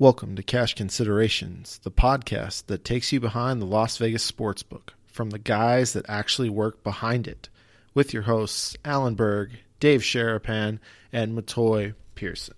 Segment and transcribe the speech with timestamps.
[0.00, 5.28] Welcome to Cash Considerations, the podcast that takes you behind the Las Vegas Sportsbook from
[5.28, 7.50] the guys that actually work behind it,
[7.92, 10.78] with your hosts Alan Berg, Dave Sharapan,
[11.12, 12.54] and Matoy Pearson.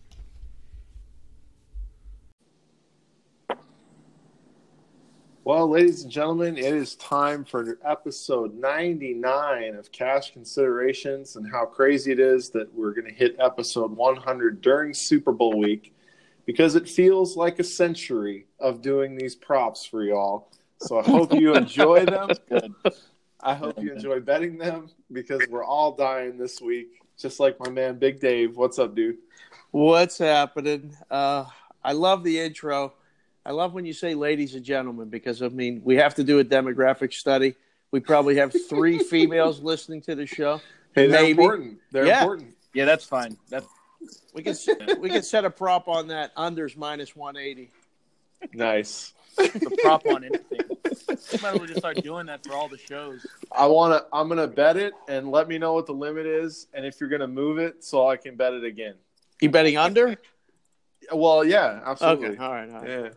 [5.43, 11.65] Well, ladies and gentlemen, it is time for episode 99 of Cash Considerations, and how
[11.65, 15.93] crazy it is that we're going to hit episode 100 during Super Bowl week
[16.47, 20.49] because it feels like a century of doing these props for y'all.
[20.81, 22.31] So I hope you enjoy them.
[22.49, 22.75] Good.
[23.41, 27.71] I hope you enjoy betting them because we're all dying this week, just like my
[27.71, 28.57] man Big Dave.
[28.57, 29.19] What's up, dude?
[29.73, 30.97] What's happening?
[31.11, 31.47] Uh,
[31.83, 32.95] I love the intro.
[33.45, 36.39] I love when you say ladies and gentlemen because I mean we have to do
[36.39, 37.55] a demographic study.
[37.91, 40.61] We probably have three females listening to the show.
[40.95, 41.31] Hey, they're Maybe.
[41.31, 41.79] important.
[41.91, 42.21] They're Yeah.
[42.23, 42.55] important.
[42.75, 43.37] Yeah, that's fine.
[43.51, 43.67] That's
[44.35, 44.55] We can
[45.01, 46.35] we can set a prop on that.
[46.37, 47.71] Unders minus one eighty.
[48.53, 49.13] Nice.
[49.37, 50.61] the prop on anything.
[51.33, 53.25] You might as well just start doing that for all the shows.
[53.51, 54.07] I want to.
[54.13, 57.09] I'm gonna bet it and let me know what the limit is, and if you're
[57.09, 58.95] gonna move it, so I can bet it again.
[59.41, 60.17] You betting under?
[61.13, 62.29] Well, yeah, absolutely.
[62.29, 62.71] Okay, all right.
[62.71, 62.89] All right.
[62.89, 63.09] Yeah.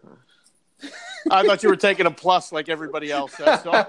[1.31, 3.35] I thought you were taking a plus like everybody else.
[3.37, 3.87] That's all.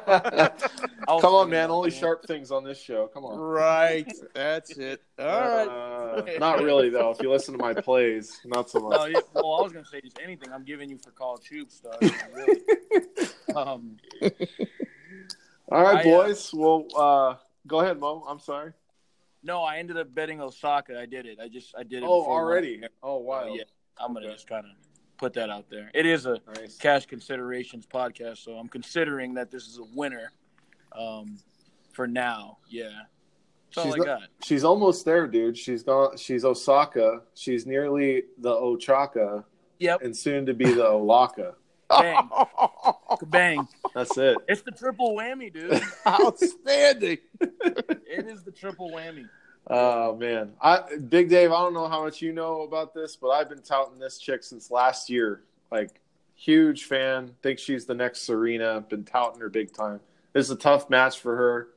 [1.09, 1.69] I'll Come on, man.
[1.69, 1.73] it.
[1.73, 3.09] Only sharp things on this show.
[3.09, 3.39] Come on.
[3.39, 4.11] right.
[4.35, 5.03] That's it.
[5.19, 5.69] All right.
[5.69, 7.11] Uh, not really though.
[7.11, 8.99] If you listen to my plays, not so much.
[8.99, 11.81] No, yeah, well, I was gonna say just anything I'm giving you for college hoops,
[11.81, 12.03] dog.
[12.35, 12.61] Really.
[13.55, 13.97] Um,
[15.71, 16.51] All right, I, uh, boys.
[16.53, 17.35] Well, uh,
[17.67, 18.25] go ahead, Mo.
[18.29, 18.73] I'm sorry.
[19.43, 20.99] no, I ended up betting Osaka.
[21.01, 21.39] I did it.
[21.41, 22.07] I just I did it.
[22.07, 22.81] Oh, already.
[22.81, 23.47] we- Oh, wow.
[23.55, 23.63] yeah.
[23.99, 24.35] I'm gonna Okay.
[24.35, 24.73] just kind of
[25.19, 25.91] put that out there.
[25.95, 26.77] It is a Nice.
[26.79, 30.33] cash considerations podcast, so I'm considering that this is a winner.
[30.97, 31.39] Um,
[31.93, 32.91] for now, yeah.
[33.75, 34.29] That's all She's I not- got.
[34.45, 35.59] She's almost there, dude.
[35.59, 36.17] She's gone.
[36.17, 37.23] She's Osaka.
[37.35, 39.45] She's nearly the Ochaka,
[39.79, 40.03] Yep.
[40.03, 41.55] and soon to be the Olaka.
[41.89, 42.29] Bang.
[43.27, 43.69] Bang.
[43.95, 44.37] That's it.
[44.49, 45.81] It's the triple whammy, dude.
[46.07, 47.19] Outstanding.
[47.41, 49.29] It is the triple whammy.
[49.69, 51.51] Oh man, I Big Dave.
[51.51, 54.45] I don't know how much you know about this, but I've been touting this chick
[54.45, 55.43] since last year.
[55.73, 56.01] Like,
[56.37, 57.33] huge fan.
[57.43, 58.81] Think she's the next Serena.
[58.81, 60.01] Been touting her big time.
[60.33, 61.69] This is a tough match for her.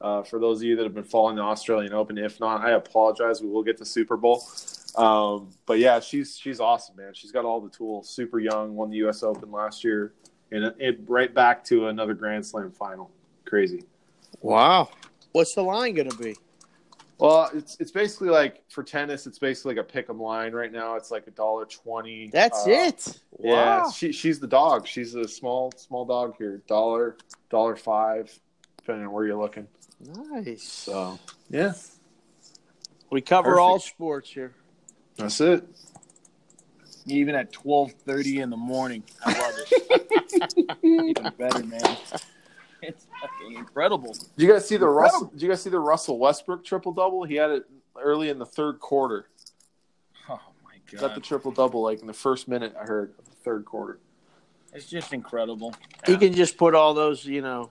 [0.00, 2.72] Uh, for those of you that have been following the Australian Open, if not, I
[2.72, 3.40] apologize.
[3.40, 4.44] We will get to Super Bowl.
[4.96, 7.14] Um, but yeah, she's she's awesome, man.
[7.14, 8.08] She's got all the tools.
[8.08, 9.22] Super young, won the U.S.
[9.22, 10.14] Open last year,
[10.50, 13.10] and it, it right back to another Grand Slam final.
[13.44, 13.84] Crazy.
[14.40, 14.88] Wow.
[15.32, 16.34] What's the line going to be?
[17.18, 20.70] Well, it's it's basically like for tennis, it's basically like a pick 'em line right
[20.70, 20.96] now.
[20.96, 22.28] It's like a dollar twenty.
[22.28, 23.20] That's Uh, it.
[23.38, 24.86] Yeah, she she's the dog.
[24.86, 26.62] She's a small small dog here.
[26.66, 27.16] Dollar
[27.48, 28.38] dollar five,
[28.76, 29.66] depending on where you're looking.
[30.30, 30.62] Nice.
[30.62, 31.18] So
[31.48, 31.72] yeah,
[33.10, 33.60] we cover Perfect.
[33.60, 34.52] all sports here.
[35.16, 35.64] that's it.
[37.06, 40.76] Even at twelve thirty in the morning, I love it.
[40.82, 41.96] Even better, man.
[42.82, 44.12] It's fucking incredible.
[44.12, 45.00] Did you guys see the Incredible.
[45.00, 45.26] Russell?
[45.28, 47.24] Did you guys see the Russell Westbrook triple double?
[47.24, 47.64] He had it
[48.00, 49.28] early in the third quarter.
[50.28, 50.94] Oh my god!
[50.94, 51.82] Is that the triple double?
[51.82, 53.98] Like in the first minute, I heard of the third quarter.
[54.74, 55.74] it's just incredible.
[56.06, 57.70] He can just put all those, you know,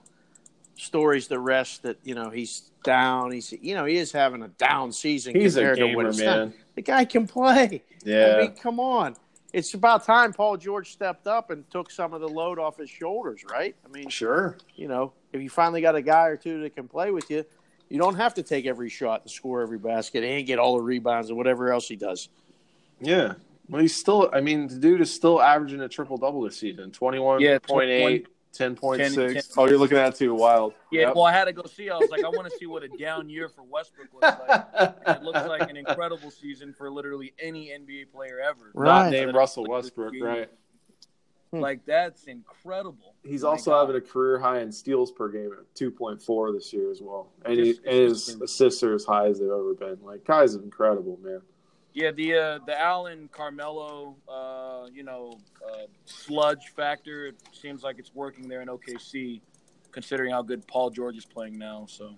[0.74, 3.30] stories to rest that, you know, he's down.
[3.32, 6.06] He's, you know, he is having a down season He's a compared to gamer, what
[6.06, 6.52] it's done.
[6.74, 7.82] The guy can play.
[8.04, 9.16] Yeah, I mean, come on
[9.56, 12.90] it's about time Paul George stepped up and took some of the load off his
[12.90, 13.74] shoulders, right?
[13.86, 14.58] I mean, sure.
[14.74, 17.42] You know, if you finally got a guy or two that can play with you,
[17.88, 20.82] you don't have to take every shot and score every basket and get all the
[20.82, 22.28] rebounds and whatever else he does.
[23.00, 23.32] Yeah.
[23.70, 26.90] Well, he's still, I mean, the dude is still averaging a triple double this season
[26.90, 28.18] 21.8, yeah,
[28.56, 29.52] Ten point six.
[29.56, 30.74] Oh, you're looking at it too wild.
[30.90, 31.02] Yeah.
[31.02, 31.14] Yep.
[31.16, 31.90] Well, I had to go see.
[31.90, 34.96] I was like, I want to see what a down year for Westbrook looks like.
[35.06, 38.70] it looks like an incredible season for literally any NBA player ever.
[38.74, 38.86] Right.
[38.86, 40.50] Not named Russell Westbrook, right?
[41.52, 41.60] Hmm.
[41.60, 43.14] Like that's incredible.
[43.22, 46.52] He's also uh, having a career high in steals per game at two point four
[46.52, 49.48] this year as well, and, just, he, and his assists are as high as they've
[49.48, 49.98] ever been.
[50.02, 51.42] Like Kai's incredible, man.
[51.96, 57.28] Yeah, the uh, the Allen Carmelo, uh, you know, uh, sludge factor.
[57.28, 59.40] It seems like it's working there in OKC,
[59.92, 61.86] considering how good Paul George is playing now.
[61.88, 62.14] So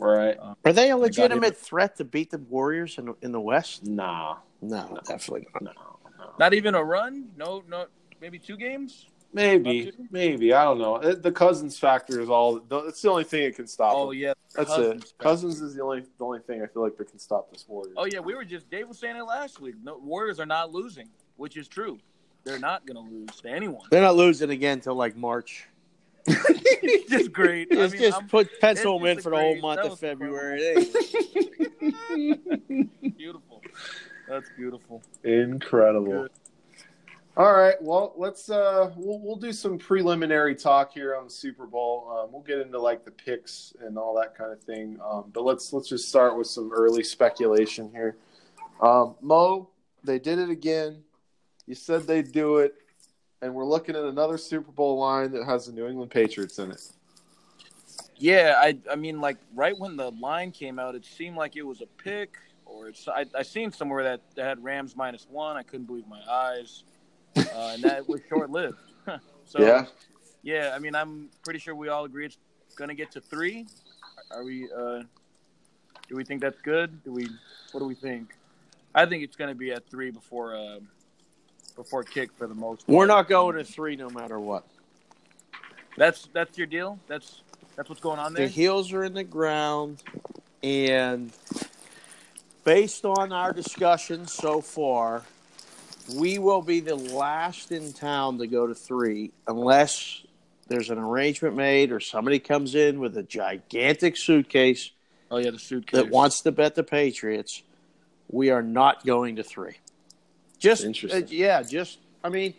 [0.00, 0.36] Right.
[0.64, 1.00] Are they a him.
[1.00, 3.86] legitimate threat to beat the Warriors in, in the West?
[3.86, 4.38] Nah.
[4.60, 5.62] No, definitely not.
[5.62, 5.98] No.
[6.18, 6.30] no.
[6.40, 7.28] not even a run.
[7.36, 7.86] No, no,
[8.20, 9.06] maybe two games.
[9.32, 9.92] Maybe.
[10.10, 10.52] Maybe.
[10.52, 10.96] I don't know.
[10.96, 12.60] It- The Cousins factor is all.
[12.86, 14.18] It's the only thing that can stop Oh him.
[14.18, 15.12] yeah, That's Cousins it.
[15.18, 17.94] Cousins is the only the only thing I feel like that can stop this Warriors.
[17.96, 19.76] Oh yeah, we were just Dave was saying it last week.
[19.82, 21.98] No, Warriors are not losing, which is true.
[22.44, 23.82] They're not going to lose to anyone.
[23.90, 25.68] They're not losing again until like March.
[26.26, 27.68] it's just great.
[27.72, 29.98] I Just, mean, just I'm- put pencil it's them in for the whole month of
[29.98, 30.60] February.
[33.16, 33.62] Beautiful.
[34.28, 35.02] That's beautiful.
[35.24, 36.22] Incredible.
[36.22, 36.30] Good.
[37.36, 37.80] All right.
[37.80, 42.18] Well, let's uh we'll we'll do some preliminary talk here on the Super Bowl.
[42.18, 44.98] Um, we'll get into like the picks and all that kind of thing.
[45.04, 48.16] Um, but let's let's just start with some early speculation here.
[48.82, 49.70] Um, Mo,
[50.02, 51.02] they did it again.
[51.66, 52.74] You said they'd do it,
[53.42, 56.72] and we're looking at another Super Bowl line that has the New England Patriots in
[56.72, 56.82] it.
[58.16, 61.62] Yeah, I I mean, like right when the line came out, it seemed like it
[61.62, 62.36] was a pick,
[62.66, 65.56] or it's I I seen somewhere that, that had Rams minus one.
[65.56, 66.82] I couldn't believe my eyes,
[67.36, 68.78] uh, and that was short lived.
[69.44, 69.86] so yeah.
[70.42, 72.38] yeah, I mean, I'm pretty sure we all agree it's
[72.76, 73.66] gonna get to three.
[74.30, 74.68] Are we?
[74.70, 75.02] Uh,
[76.08, 77.02] do we think that's good?
[77.04, 77.28] Do we?
[77.72, 78.34] What do we think?
[78.94, 80.80] I think it's gonna be at three before uh,
[81.76, 82.86] before kick for the most.
[82.86, 84.64] We're not going to three no matter what.
[85.96, 86.98] That's that's your deal.
[87.08, 87.42] That's
[87.76, 88.46] that's what's going on there.
[88.46, 90.02] The heels are in the ground,
[90.62, 91.32] and
[92.64, 95.22] based on our discussion so far,
[96.14, 100.22] we will be the last in town to go to three unless
[100.68, 104.90] there's an arrangement made or somebody comes in with a gigantic suitcase
[105.30, 106.00] oh yeah, the suitcase.
[106.00, 107.62] that wants to bet the Patriots.
[108.28, 109.78] We are not going to three.
[110.58, 111.24] Just Interesting.
[111.24, 112.54] uh, yeah, just I mean,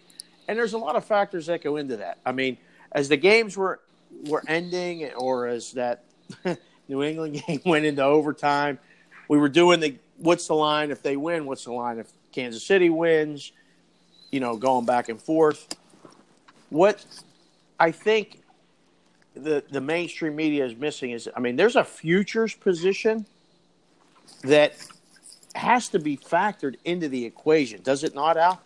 [0.48, 2.18] and there's a lot of factors that go into that.
[2.26, 2.58] I mean,
[2.92, 3.80] as the games were
[4.26, 6.04] were ending, or as that
[6.88, 8.80] New England game went into overtime,
[9.28, 12.64] we were doing the what's the line if they win, what's the line if Kansas
[12.64, 13.52] City wins,
[14.32, 15.68] you know, going back and forth.
[16.70, 17.06] What
[17.80, 18.42] I think
[19.34, 23.26] the the mainstream media is missing is I mean, there's a futures position
[24.44, 24.74] that
[25.56, 28.62] has to be factored into the equation, does it not, Al?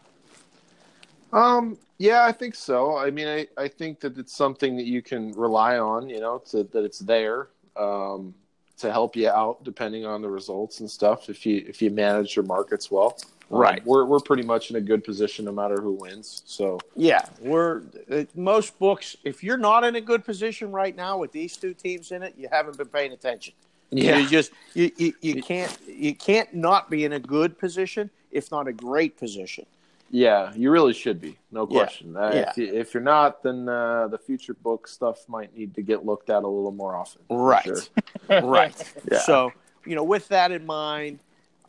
[1.34, 2.98] Um, yeah, I think so.
[2.98, 6.40] I mean, I, I think that it's something that you can rely on, you know,
[6.52, 8.34] to, that it's there um,
[8.78, 11.30] to help you out depending on the results and stuff.
[11.30, 13.18] If you if you manage your markets well,
[13.52, 13.86] Um, Right.
[13.86, 16.42] we're we're pretty much in a good position no matter who wins.
[16.46, 19.16] So Yeah, we're uh, most books.
[19.24, 22.34] If you're not in a good position right now with these two teams in it,
[22.38, 23.54] you haven't been paying attention.
[23.92, 24.18] Yeah.
[24.18, 28.52] you just you, you, you can't you can't not be in a good position, if
[28.52, 29.66] not a great position.
[30.10, 31.80] yeah, you really should be, no Yeah.
[31.84, 32.16] question.
[32.18, 32.50] Uh, Yeah.
[32.50, 36.06] if, you, if you're not, then uh, the future book stuff might need to get
[36.06, 37.22] looked at a little more often.
[37.30, 37.64] Right.
[37.64, 37.82] sure.
[38.42, 38.76] right.
[39.12, 39.20] Yeah.
[39.20, 39.52] So,
[39.86, 41.20] you know, with that in mind,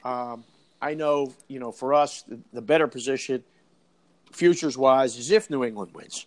[0.05, 0.43] um,
[0.81, 3.43] I know, you know, for us, the, the better position,
[4.33, 6.27] futures wise, is if New England wins.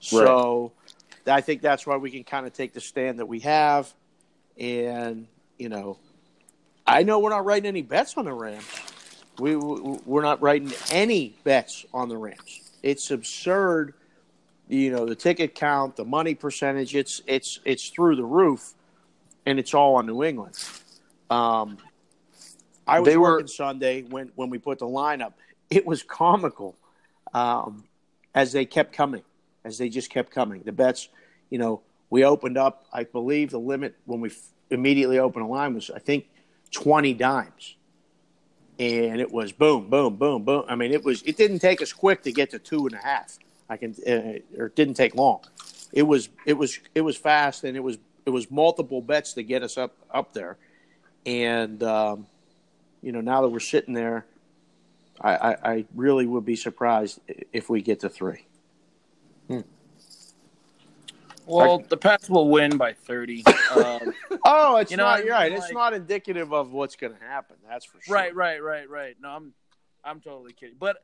[0.00, 0.72] So
[1.26, 3.92] I think that's why we can kind of take the stand that we have.
[4.58, 5.26] And,
[5.58, 5.98] you know,
[6.86, 8.64] I know we're not writing any bets on the Rams.
[9.38, 12.72] We, we, we're not writing any bets on the Rams.
[12.82, 13.94] It's absurd.
[14.68, 18.74] You know, the ticket count, the money percentage, it's, it's, it's through the roof
[19.46, 20.56] and it's all on New England.
[21.30, 21.78] Um,
[22.86, 25.38] I was They were- working Sunday when, when we put the line up.
[25.70, 26.76] It was comical
[27.32, 27.84] um,
[28.34, 29.22] as they kept coming,
[29.64, 30.62] as they just kept coming.
[30.62, 31.08] The bets,
[31.50, 34.36] you know, we opened up, I believe the limit when we f-
[34.70, 36.26] immediately opened a line was, I think,
[36.70, 37.76] 20 dimes.
[38.78, 40.64] And it was boom, boom, boom, boom.
[40.68, 42.98] I mean, it was, it didn't take us quick to get to two and a
[42.98, 43.38] half.
[43.68, 45.40] I can, uh, or it didn't take long.
[45.92, 49.42] It was, it was, it was fast and it was, it was multiple bets to
[49.42, 50.56] get us up, up there.
[51.24, 52.26] And, um,
[53.04, 54.24] you know, now that we're sitting there,
[55.20, 57.20] I, I, I really would be surprised
[57.52, 58.46] if we get to three.
[61.46, 63.44] Well, the Pats will win by 30.
[63.70, 64.14] Um,
[64.46, 65.20] Oh, it's You know, not.
[65.20, 65.52] I You're right.
[65.52, 67.56] mean, It's not indicative of what's going to happen.
[67.68, 68.14] That's for sure.
[68.14, 69.16] right, right, right, right.
[69.20, 69.52] No, I'm,
[70.04, 70.76] I'm totally kidding.
[70.78, 70.98] But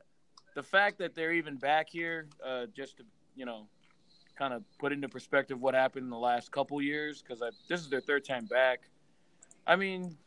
[0.55, 3.03] the fact that they're even back here, uh, just to
[3.35, 3.67] you know,
[4.37, 7.89] kind of put into perspective what happened in the last couple years, because this is
[7.89, 8.81] their third time back.
[9.67, 10.17] I mean,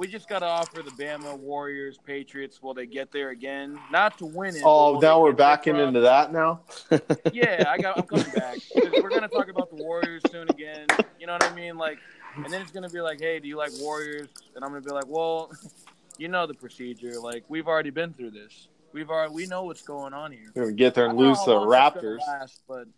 [0.00, 2.62] we just got to offer the Bama Warriors, Patriots.
[2.62, 3.78] Will they get there again?
[3.92, 4.62] Not to win it.
[4.64, 6.62] Oh, now we're backing from- into that now.
[7.34, 7.98] Yeah, I got.
[7.98, 8.58] I'm coming back.
[8.74, 10.86] We're gonna talk about the Warriors soon again.
[11.20, 11.76] You know what I mean?
[11.76, 11.98] Like,
[12.34, 14.28] and then it's gonna be like, hey, do you like Warriors?
[14.56, 15.50] And I'm gonna be like, well,
[16.18, 17.20] you know the procedure.
[17.20, 18.68] Like, we've already been through this.
[18.92, 20.50] We've already we know what's going on here.
[20.54, 22.18] We're gonna get there and lose the long that's gonna Raptors.
[22.26, 22.88] last, but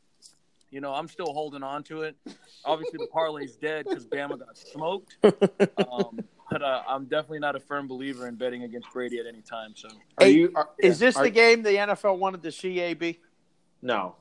[0.71, 2.17] you know, I'm still holding on to it.
[2.65, 5.17] Obviously, the parlay's dead because Bama got smoked.
[5.91, 6.21] Um,
[6.53, 9.73] but uh, I'm definitely not a firm believer in betting against Brady at any time.
[9.75, 10.53] So Are Hey, you?
[10.55, 12.81] Are, Is this are- the game the NFL wanted to see?
[12.81, 13.19] AB.
[13.81, 14.17] No,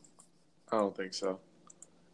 [0.71, 1.39] I don't think so.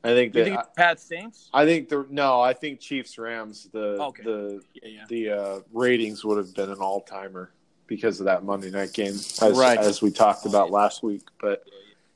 [0.03, 1.49] I think you that think it's Pat Saints?
[1.53, 2.39] I, I think the no.
[2.39, 3.67] I think Chiefs Rams.
[3.73, 4.23] The Okay.
[4.23, 5.03] the Yeah, yeah.
[5.09, 7.51] the uh, ratings would have been an all timer
[7.87, 9.77] because of that Monday night game, as, Right.
[9.79, 11.23] as we talked about last week.
[11.41, 11.63] But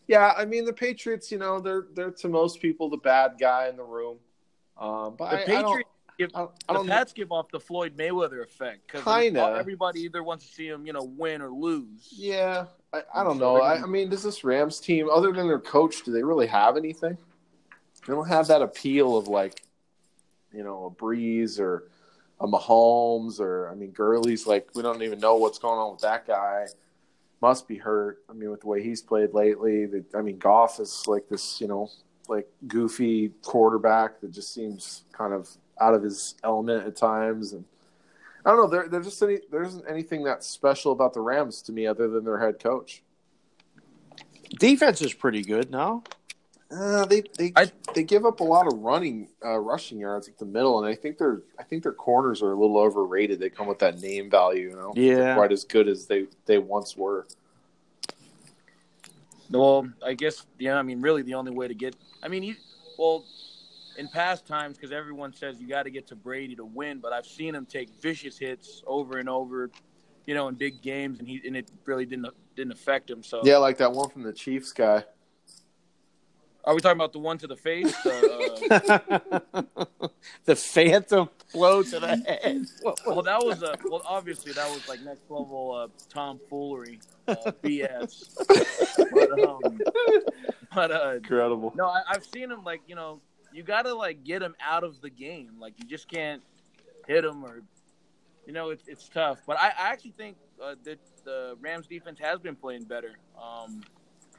[0.07, 1.31] yeah, I mean the Patriots.
[1.31, 4.17] You know, they're they're to most people the bad guy in the room.
[4.77, 5.85] Um, but The I, I Patriots don't.
[6.17, 10.01] Give I don't, I the don't Pats give off the Floyd Mayweather effect because everybody
[10.01, 12.09] either wants to see him, you know, win or lose.
[12.11, 13.57] Yeah, I, I don't know.
[13.57, 16.77] I, I mean, does this Rams team, other than their coach, do they really have
[16.77, 17.17] anything?
[18.05, 19.63] They don't have that appeal of like,
[20.53, 21.89] you know, a Brees or
[22.39, 26.01] a Mahomes or I mean, Gurley's like we don't even know what's going on with
[26.01, 26.65] that guy.
[27.41, 28.19] Must be hurt.
[28.29, 31.59] I mean, with the way he's played lately, the, I mean, Goff is like this,
[31.59, 31.89] you know,
[32.27, 35.49] like goofy quarterback that just seems kind of
[35.81, 37.65] out of his element at times, and
[38.45, 38.67] I don't know.
[38.67, 42.07] There, there's just any, there isn't anything that special about the Rams to me other
[42.07, 43.01] than their head coach.
[44.59, 46.03] Defense is pretty good now.
[46.69, 50.37] Uh, they they I- they give up a lot of running, uh, rushing yards at
[50.37, 53.39] the middle, and I think they're I think their corners are a little overrated.
[53.39, 54.93] They come with that name value, you know.
[54.95, 55.15] Yeah.
[55.15, 57.27] They're quite as good as they they once were.
[59.49, 60.77] Well, I guess yeah.
[60.77, 61.95] I mean, really, the only way to get.
[62.23, 62.55] I mean, you,
[62.97, 63.25] well,
[63.97, 67.13] in past times, because everyone says you got to get to Brady to win, but
[67.13, 69.69] I've seen him take vicious hits over and over,
[70.25, 73.23] you know, in big games, and he and it really didn't didn't affect him.
[73.23, 75.03] So Yeah, like that one from the Chiefs guy.
[76.63, 77.93] Are we talking about the one to the face?
[78.05, 78.11] Uh,
[80.45, 82.65] the phantom blow to the head.
[82.83, 84.03] well, that was a well.
[84.05, 88.35] Obviously, that was like next level uh, tomfoolery, uh, BS.
[89.11, 89.79] but um,
[90.75, 91.73] but uh, Incredible.
[91.75, 93.19] no, I, I've seen him like you know
[93.53, 95.51] you got to like get him out of the game.
[95.59, 96.41] Like you just can't
[97.07, 97.61] hit him or
[98.45, 99.39] you know it's it's tough.
[99.45, 103.17] But I, I actually think uh, that the Rams defense has been playing better.
[103.41, 103.81] Um,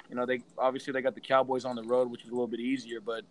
[0.08, 2.46] you know they obviously they got the Cowboys on the road, which is a little
[2.46, 3.24] bit easier, but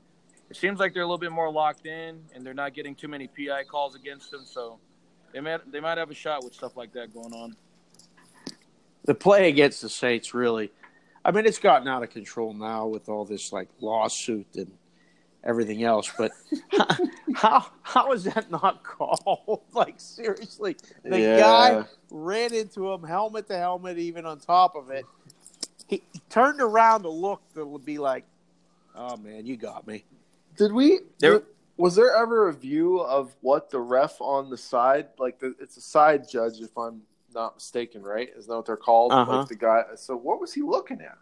[0.49, 3.07] it seems like they're a little bit more locked in and they're not getting too
[3.07, 4.41] many PI calls against them.
[4.45, 4.79] So
[5.33, 7.55] they might they might have a shot with stuff like that going on.
[9.05, 10.71] the play against the Saints really
[11.23, 14.71] I mean it's gotten out of control now with all this like lawsuit and
[15.43, 16.31] everything else but
[17.33, 21.39] how how is that not called like seriously the Yeah.
[21.39, 25.05] guy ran into him helmet to helmet even on top of it
[25.87, 28.23] he, he turned around to look to be like
[28.95, 30.03] oh man you got me
[30.57, 30.99] Did we?
[31.19, 35.39] There- did- was there ever a view of what the ref on the side, like
[35.39, 37.01] the, it's a side judge, if I'm
[37.33, 38.29] not mistaken, right?
[38.37, 39.11] Isn't that what they're called?
[39.11, 39.39] Uh-huh.
[39.39, 39.83] Like the guy.
[39.95, 41.17] So what was he looking at?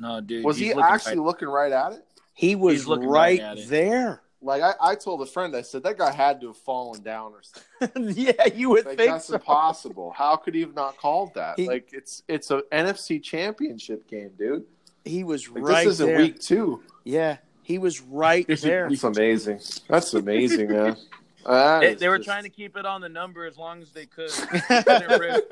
[0.00, 0.44] No, dude.
[0.44, 2.05] Was he actually right- looking right at it?
[2.36, 6.12] He was right, right there Like I, I told a friend, I said that guy
[6.12, 8.10] had to have fallen down or something.
[8.16, 10.12] yeah you would Like think that's so impossible.
[10.16, 11.58] How could he have not called that?
[11.58, 14.64] He- like it's it's a NFC Championship game, dude.
[15.04, 16.82] he was Like right this isn't there week two.
[17.04, 19.60] yeah he was right there That's amazing.
[19.88, 20.96] That's amazing, man.
[21.46, 23.92] That They, they were just- trying to keep it on the number as long as
[23.92, 24.30] they could.
[24.30, 25.42] They couldn't risk,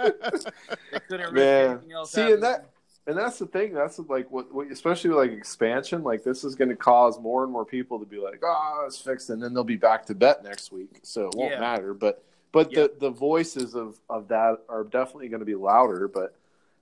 [0.93, 2.11] they couldn't risk anything else.
[2.13, 2.35] see, happening.
[2.35, 2.71] and that
[3.07, 3.75] and that's the thing.
[3.75, 6.03] That's like what, what especially with, like expansion.
[6.03, 8.99] Like this is going to cause more and more people to be like, "Oh, it's
[9.01, 11.61] fixed," and then they'll be back to bet next week, so it won't Yeah.
[11.61, 11.95] matter.
[11.95, 12.83] But but Yeah.
[12.83, 16.09] the the voices of of that are definitely going to be louder.
[16.09, 16.35] But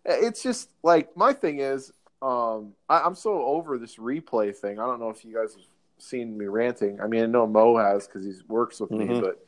[0.04, 4.78] it's just like my thing is, um, I, I'm so over this replay thing.
[4.78, 5.64] I don't know if you guys have
[5.98, 7.00] seen me ranting.
[7.00, 9.20] I mean, I know Mo has because he works with me, Mhm.
[9.20, 9.44] but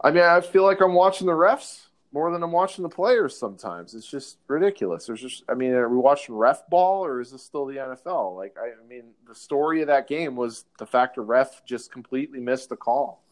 [0.00, 1.83] I mean, I feel like I'm watching the refs
[2.14, 3.92] more than I'm watching the players sometimes.
[3.92, 5.06] It's just ridiculous.
[5.06, 8.36] There's just, I mean, are we watching ref ball or is this still the NFL?
[8.36, 11.90] Like, I, I mean, the story of that game was the fact a ref just
[11.90, 13.24] completely missed the call.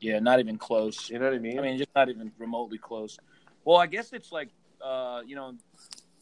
[0.00, 1.08] yeah, not even close.
[1.08, 1.58] You know what I mean?
[1.58, 3.18] I mean, just not even remotely close.
[3.64, 4.50] Well, I guess it's like,
[4.84, 5.54] uh, you know,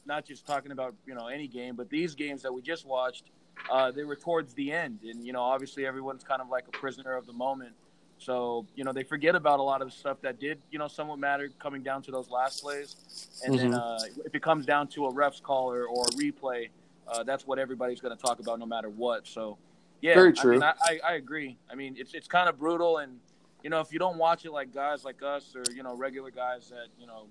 [0.07, 3.25] not just talking about you know any game, but these games that we just watched,
[3.71, 6.71] uh, they were towards the end, and you know, obviously everyone's kind of like a
[6.71, 7.73] prisoner of the moment.
[8.19, 10.89] So you know, they forget about a lot of the stuff that did you know
[10.89, 12.97] somewhat matter coming down to those last plays,
[13.45, 16.69] and then uh, if it comes down to a ref's call or, a replay,
[17.09, 19.27] uh, that's what everybody's going to talk about no matter what.
[19.27, 19.59] So.
[20.03, 20.53] Yeah, Very I, true.
[20.53, 21.57] mean, I, I, I agree.
[21.71, 23.19] I mean, it's it's kind of brutal, and
[23.63, 26.31] you know, if you don't watch it like guys like us or you know regular
[26.31, 27.27] guys that you know,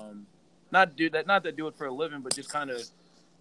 [0.00, 0.26] um,
[0.72, 2.82] not do that, not that do it for a living, but just kind of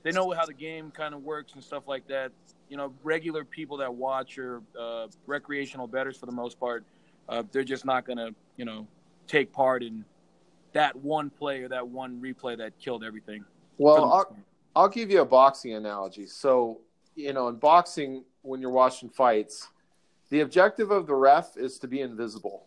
[0.05, 2.31] they know how the game kind of works and stuff like that.
[2.69, 6.85] You know, regular people that watch or uh, recreational betters for the most part,
[7.27, 8.87] uh, they're just not gonna you know
[9.27, 10.05] take part in
[10.73, 13.43] that one play or that one replay that killed everything.
[13.77, 14.37] well, I'll.
[14.77, 16.25] I'll give you a boxing analogy.
[16.27, 16.81] So,
[17.15, 19.69] you know, in boxing, when you're watching fights,
[20.29, 22.65] the objective of the ref is to be invisible.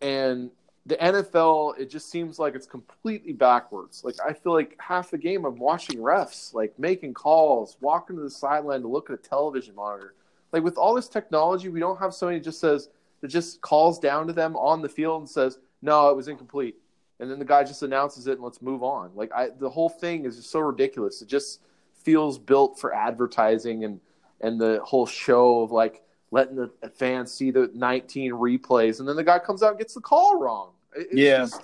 [0.00, 0.52] And
[0.86, 4.02] the NFL, it just seems like it's completely backwards.
[4.04, 8.22] Like, I feel like half the game I'm watching refs, like making calls, walking to
[8.22, 10.14] the sideline to look at a television monitor.
[10.52, 12.88] Like, with all this technology, we don't have somebody just says,
[13.20, 16.76] that just calls down to them on the field and says, no, it was incomplete
[17.22, 19.12] and then the guy just announces it and let's move on.
[19.14, 21.22] Like I, the whole thing is just so ridiculous.
[21.22, 21.60] It just
[21.94, 24.00] feels built for advertising and
[24.40, 29.14] and the whole show of like letting the fans see the 19 replays, and then
[29.14, 30.70] the guy comes out and gets the call wrong.
[30.96, 31.38] It's Yeah.
[31.38, 31.60] just,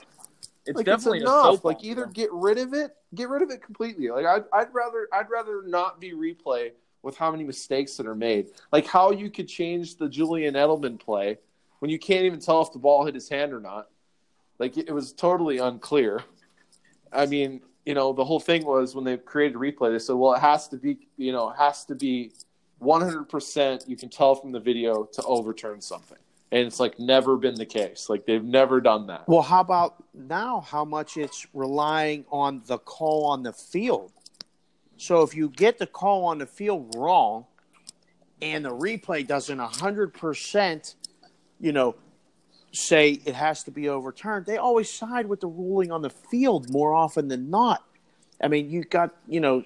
[0.67, 1.65] it's like definitely it's enough.
[1.65, 4.11] Like either get rid of it, get rid of it completely.
[4.11, 6.73] Like I'd, I'd rather I'd rather not be replay
[7.03, 8.49] with how many mistakes that are made.
[8.71, 11.39] Like how you could change the Julian Edelman play
[11.79, 13.89] when you can't even tell if the ball hit his hand or not.
[14.59, 16.23] Like it was totally unclear.
[17.11, 20.35] I mean, you know, the whole thing was when they created replay, they said, well,
[20.35, 22.33] it has to be, you know, it has to be
[22.83, 26.19] 100% you can tell from the video to overturn something.
[26.51, 28.09] And it's like never been the case.
[28.09, 29.29] Like they've never done that.
[29.29, 30.61] Well, how about now?
[30.61, 34.13] How much it's relying on the call on the field?
[34.97, 37.45] So if you get the call on the field wrong,
[38.41, 40.95] and the replay doesn't hundred percent,
[41.61, 41.97] you know,
[42.73, 46.71] say it has to be overturned, they always side with the ruling on the field
[46.71, 47.85] more often than not.
[48.41, 49.65] I mean, you got you know,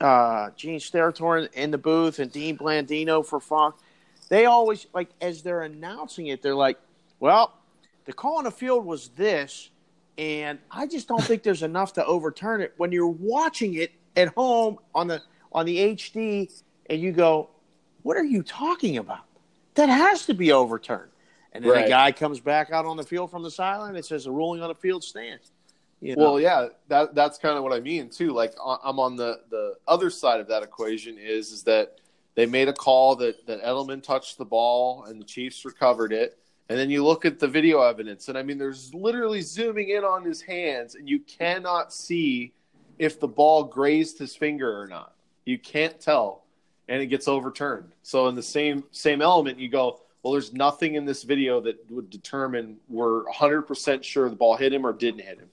[0.00, 3.82] uh, Gene Steratore in the booth and Dean Blandino for Fox.
[4.28, 6.78] They always like as they're announcing it, they're like,
[7.18, 7.52] "Well,
[8.04, 9.70] the call on the field was this,
[10.16, 14.28] and I just don't think there's enough to overturn it." When you're watching it at
[14.28, 16.48] home on the on the HD,
[16.88, 17.50] and you go,
[18.02, 19.24] "What are you talking about?
[19.74, 21.10] That has to be overturned."
[21.52, 21.86] And then Right.
[21.86, 24.62] a guy comes back out on the field from the sideline and says, "The ruling
[24.62, 25.50] on the field stands."
[26.00, 26.22] You know?
[26.22, 28.30] Well, yeah, that that's kind of what I mean too.
[28.30, 31.98] Like I'm on the the other side of that equation is is that
[32.34, 36.38] they made a call that that Edelman touched the ball and the Chiefs recovered it,
[36.70, 40.04] and then you look at the video evidence, and I mean, there's literally zooming in
[40.04, 42.54] on his hands, and you cannot see
[42.98, 45.12] if the ball grazed his finger or not.
[45.44, 46.44] You can't tell,
[46.88, 47.92] and it gets overturned.
[48.02, 50.00] So in the same same element, you go.
[50.22, 54.70] Well, there's nothing in this video that would determine we're 100% sure the ball hit
[54.70, 55.49] him or didn't hit him.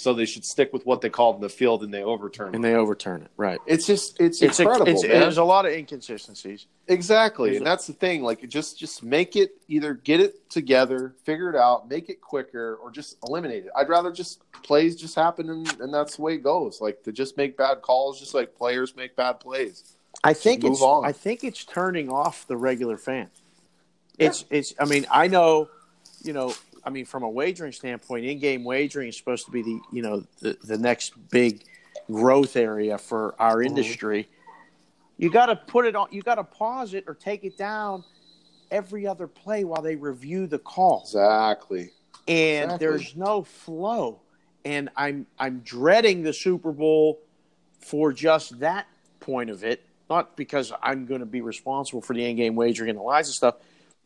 [0.00, 2.48] So they should stick with what they called in the field and they overturn.
[2.48, 2.56] It.
[2.56, 2.68] And it.
[2.68, 3.58] they overturn it, right?
[3.66, 5.20] It's just it's, It's, a, incredible, it's man.
[5.20, 6.66] there's a lot of inconsistencies.
[6.88, 8.22] exactly, there's and a- that's the thing.
[8.22, 12.76] Like, just just make it either get it together, figure it out, make it quicker,
[12.82, 13.72] or just eliminate it.
[13.76, 16.80] I'd rather just plays just happen, and, and that's the way it goes.
[16.80, 19.96] Like to just make bad calls, just like players make bad plays.
[20.24, 21.04] I think it's on.
[21.04, 23.28] I think it's turning off the regular fan.
[24.18, 25.68] It's it's I mean, I know,
[26.22, 29.80] you know, I mean from a wagering standpoint, in-game wagering is supposed to be the,
[29.92, 31.64] you know, the, the next big
[32.10, 33.66] growth area for our Mhm.
[33.66, 34.28] industry.
[35.18, 38.04] You got to put it on you got to pause it or take it down
[38.70, 41.90] every other play while they review the call Exactly.
[42.28, 42.86] and Exactly.
[42.86, 44.20] there's no flow
[44.64, 47.18] and i'm i'm dreading the super bowl
[47.80, 48.86] for just that
[49.18, 52.98] point of it not because i'm going to be responsible for the in-game wagering and
[52.98, 53.56] the lines and stuff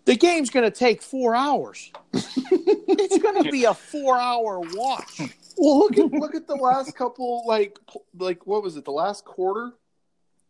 [0.04, 5.20] the game's going to take four hours it's going to be a four hour watch
[5.56, 7.78] Well, look at look at the last couple like
[8.18, 8.84] like what was it?
[8.84, 9.72] The last quarter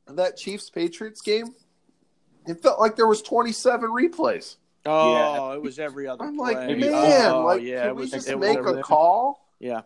[0.06, 1.54] of that Chiefs Patriots game.
[2.46, 4.56] It felt like there was 27 replays.
[4.86, 6.24] oh it was every other.
[6.24, 6.54] I'm play.
[6.54, 9.46] like, Maybe- man, oh, like, yeah can it we just it make every- a call?
[9.60, 9.82] yeah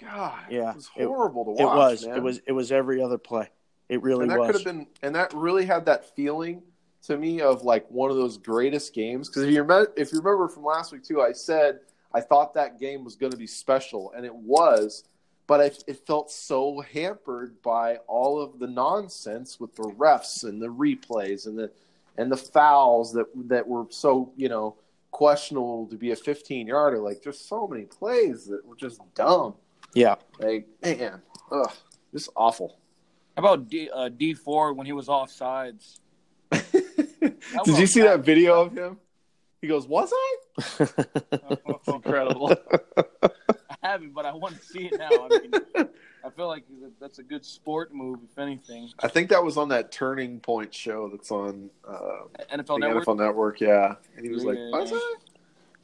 [0.00, 1.60] God, Yeah, it was it- horrible to watch.
[1.60, 2.16] it was man.
[2.16, 3.48] it was it was every other play
[3.88, 6.62] it really and that was could have been, and that really had that feeling
[7.02, 9.28] to me of like one of those greatest games.
[9.28, 11.80] Because if you remember, if you remember from last week too, I said
[12.14, 15.04] I thought that game was going to be special, and it was.
[15.46, 20.62] But it, it felt so hampered by all of the nonsense with the refs and
[20.62, 21.72] the replays and the
[22.16, 24.76] and the fouls that that were so you know
[25.10, 26.98] questionable to be a 15 yarder.
[26.98, 29.54] Like there's so many plays that were just dumb.
[29.94, 31.72] yeah Like man, ugh,
[32.12, 32.78] just awful.
[33.36, 36.00] How about D uh, Dee Ford when he was off sides?
[36.50, 38.18] Did you see that?
[38.18, 38.98] that video of him?
[39.60, 42.54] He goes, "Was I?" It's incredible.
[43.22, 45.08] I haven't, but I want to see it now.
[45.10, 45.52] I mean,
[46.24, 46.64] I feel like
[47.00, 48.90] that's a good sport move, if anything.
[49.00, 53.04] I think that was on that Turning Point show that's on uh, NFL the Network.
[53.04, 53.60] NFL Network.
[53.60, 55.14] Yeah, and he was like, "Was I?"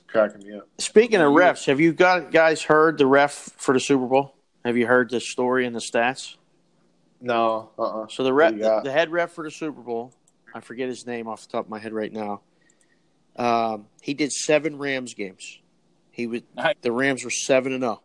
[0.07, 0.68] Cracking me up.
[0.79, 4.35] Speaking of refs, have you got guys heard the ref for the Super Bowl?
[4.64, 6.37] Have you heard the story and the stats?
[7.20, 8.85] No, uh, uh So the ref, What do you got?
[8.85, 10.12] the head ref for the Super Bowl,
[10.56, 12.40] I forget his name off the top of my head right now.
[13.36, 15.60] Um, he did seven Rams games.
[16.10, 16.40] He was
[16.80, 18.00] the Rams were seven and zero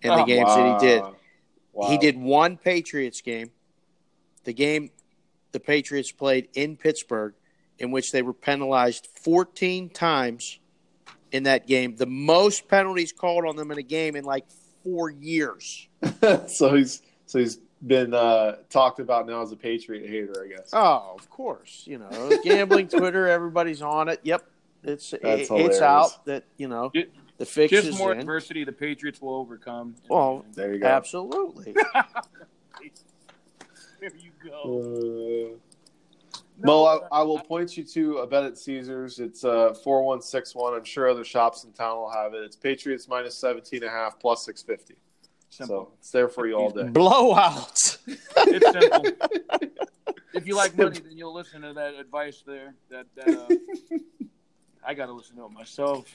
[0.00, 1.02] in the Oh, games that he did.
[1.74, 1.90] Wow.
[1.90, 3.50] He did one Patriots game.
[4.44, 4.88] The game
[5.52, 7.34] the Patriots played in Pittsburgh,
[7.78, 10.58] in which they were penalized 14 times
[11.32, 11.94] in that game.
[11.94, 14.46] The most penalties called on them in a game in like
[14.82, 15.88] four years.
[16.46, 20.70] so he's so he's been uh, talked about now as a Patriot hater, I guess.
[20.72, 21.82] Oh, of course.
[21.86, 24.20] You know, gambling Twitter, everybody's on it.
[24.22, 24.44] Yep.
[24.84, 27.08] It's That's it- it's out that, you know, Ju-
[27.38, 28.20] the fix Just is more in.
[28.20, 29.94] adversity, the Patriots will overcome.
[30.08, 30.86] Well, There you go.
[30.86, 31.72] Absolutely.
[34.00, 35.52] there you go.
[35.52, 35.58] Uh,
[36.64, 39.18] Mo, I, I will point you to a bet at Caesars.
[39.18, 40.72] It's uh four one six one.
[40.74, 42.42] I'm sure other shops in town will have it.
[42.42, 44.94] It's Patriots minus 17 and a half plus six fifty.
[45.50, 45.84] Simple.
[45.86, 46.82] So it's there for you all day.
[46.84, 47.98] Blowouts.
[48.38, 49.12] It's simple.
[50.34, 52.74] if you like money, then you'll listen to that advice there.
[52.90, 53.96] That, that uh,
[54.86, 56.06] I got to listen to it myself.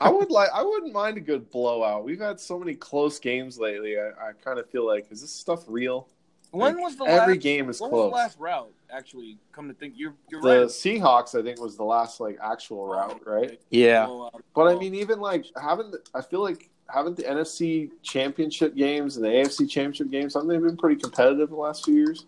[0.00, 0.48] I would like.
[0.54, 2.04] I wouldn't mind a good blowout.
[2.04, 3.96] We've had so many close games lately.
[3.98, 6.08] I, I kind of feel like is this stuff real?
[6.52, 8.04] When was the Every last, game is when close.
[8.04, 8.72] was the last route?
[8.88, 10.66] Actually, come to think, you're you're The right.
[10.68, 13.60] Seahawks, I think, was the last like actual route, right?
[13.70, 14.06] Yeah.
[14.06, 14.44] Blowout.
[14.54, 19.24] But I mean, even like haven't I feel like haven't the NFC Championship games and
[19.24, 22.26] the AFC Championship games haven't they been pretty competitive the last few years?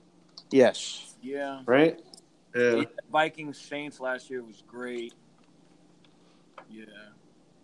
[0.50, 1.14] Yes.
[1.22, 1.60] yeah.
[1.66, 2.00] Right?
[2.54, 5.12] Yeah, Vikings Saints last year was great.
[6.70, 6.84] Yeah.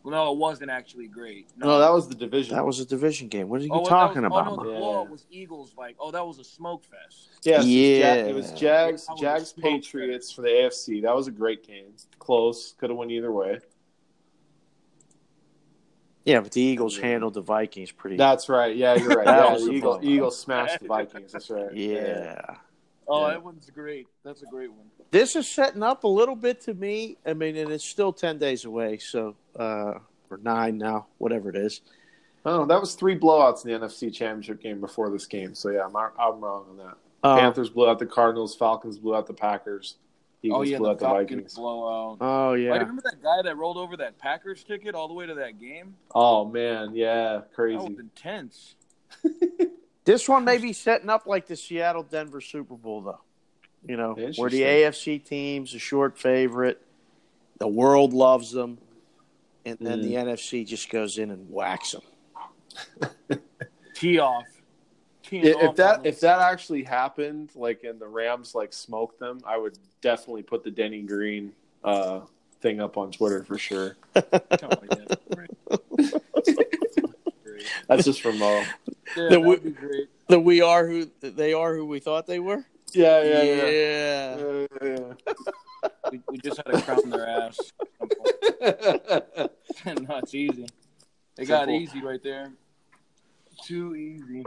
[0.02, 1.46] Well, no, it wasn't actually great.
[1.56, 2.56] No, that was the division.
[2.56, 3.48] That was a division game.
[3.48, 4.48] What are you Oh, that talking was, about?
[4.48, 4.78] Oh, no, the Yeah.
[4.80, 5.74] blowout was Eagles.
[5.78, 7.30] Like, oh, that was a smoke fest.
[7.44, 8.14] Yes, Yeah.
[8.14, 11.00] it was, Ja- it was Jags, Jags, smoke Patriots for the AFC.
[11.02, 11.94] That was a great game.
[12.18, 13.60] Close, could have went either way.
[16.24, 18.16] Yeah, but the Eagles handled the Vikings pretty.
[18.16, 18.76] That's right.
[18.76, 19.24] Yeah, you're right.
[19.26, 20.00] That yeah, the a Eagle.
[20.02, 21.32] Eagles smashed the Vikings.
[21.32, 21.72] That's right.
[21.74, 22.40] yeah.
[23.08, 23.32] Oh, Yeah.
[23.32, 24.06] that one's great.
[24.24, 24.86] That's a great one.
[25.10, 27.16] This is setting up a little bit to me.
[27.26, 29.94] I mean, and it's still ten days away, so uh,
[30.30, 31.80] or nine now, whatever it is.
[32.44, 35.54] Oh, that was three blowouts in the NFC Championship game before this game.
[35.54, 36.96] So yeah, I'm, I'm wrong on that.
[37.22, 38.56] Uh, Panthers blew out the Cardinals.
[38.56, 39.96] Falcons blew out the Packers.
[40.42, 41.54] Eagles oh yeah, blew the out the Vikings.
[41.54, 42.18] blowout.
[42.20, 42.70] oh Like, yeah.
[42.78, 45.94] remember that guy that rolled over that Packers ticket all the way to that game?
[46.14, 47.76] Oh man, yeah, That crazy.
[47.76, 48.74] was intense.
[50.04, 53.20] This one may be setting up like the Seattle Denver Super Bowl, though.
[53.86, 56.82] You know, where the AFC team's a short favorite,
[57.58, 58.78] the world loves them,
[59.64, 60.02] and then Mm.
[60.02, 63.38] the NFC just goes in and whacks them.
[63.94, 64.46] Tee off.
[65.32, 69.18] Teeing If off if that if that actually happened, like and the Rams like smoked
[69.18, 72.20] them, I would definitely put the Denny Green uh,
[72.60, 73.96] thing up on Twitter for sure.
[74.14, 74.22] Yeah.
[75.34, 75.50] Great.
[77.42, 77.66] Great.
[77.88, 78.46] That's just for Mo.
[78.56, 78.64] Yeah,
[79.16, 80.08] The that w- would be great.
[80.28, 82.64] The we are who they are who we thought they were.
[82.92, 83.66] Yeah, yeah, yeah.
[83.70, 84.66] yeah.
[84.82, 85.12] yeah,
[86.10, 87.58] We, we just had to crown their ass.
[88.60, 89.46] yeah.
[89.94, 90.66] no, it's easy.
[91.36, 91.80] They got Simple.
[91.80, 92.52] easy right there.
[93.64, 94.44] Too easy.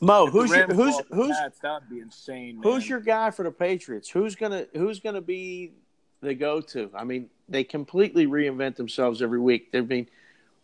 [0.00, 2.60] Mo, If who's your, who's who's Pats, that would be insane.
[2.60, 2.62] Man.
[2.62, 4.08] who's your guy for the Patriots?
[4.08, 5.72] Who's gonna who's gonna be
[6.20, 6.90] the go to?
[6.94, 9.68] I mean, they completely reinvent themselves every week.
[9.74, 10.08] I mean,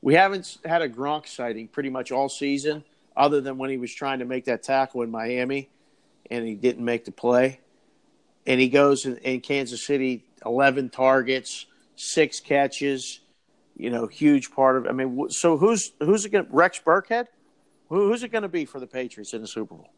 [0.03, 2.85] we haven't had a Gronk sighting pretty much all season,
[3.17, 5.69] other than when he was trying to make that tackle in Miami,
[6.31, 7.61] and he didn't make the play.
[8.47, 11.67] And he goes in, in Kansas City, eleven targets,
[11.97, 13.21] six catches.
[13.77, 14.87] You know, huge part of.
[14.87, 16.47] I mean, so who's who's it going?
[16.51, 17.27] Rex Burkhead.
[17.89, 19.91] Who, who's it going to be for the Patriots in the Super Bowl?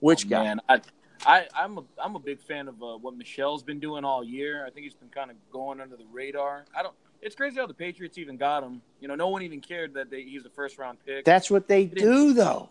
[0.00, 0.44] Which Oh, guy?
[0.44, 0.80] Man, I,
[1.26, 4.64] I, I'm a, I'm a big fan of uh, what Michel's been doing all year.
[4.66, 6.64] I think he's been kind of going under the radar.
[6.76, 6.94] I don't.
[7.20, 8.80] It's crazy how the Patriots even got him.
[9.00, 11.24] You know, no one even cared that they, he's a first round pick.
[11.24, 12.70] That's what they do, though.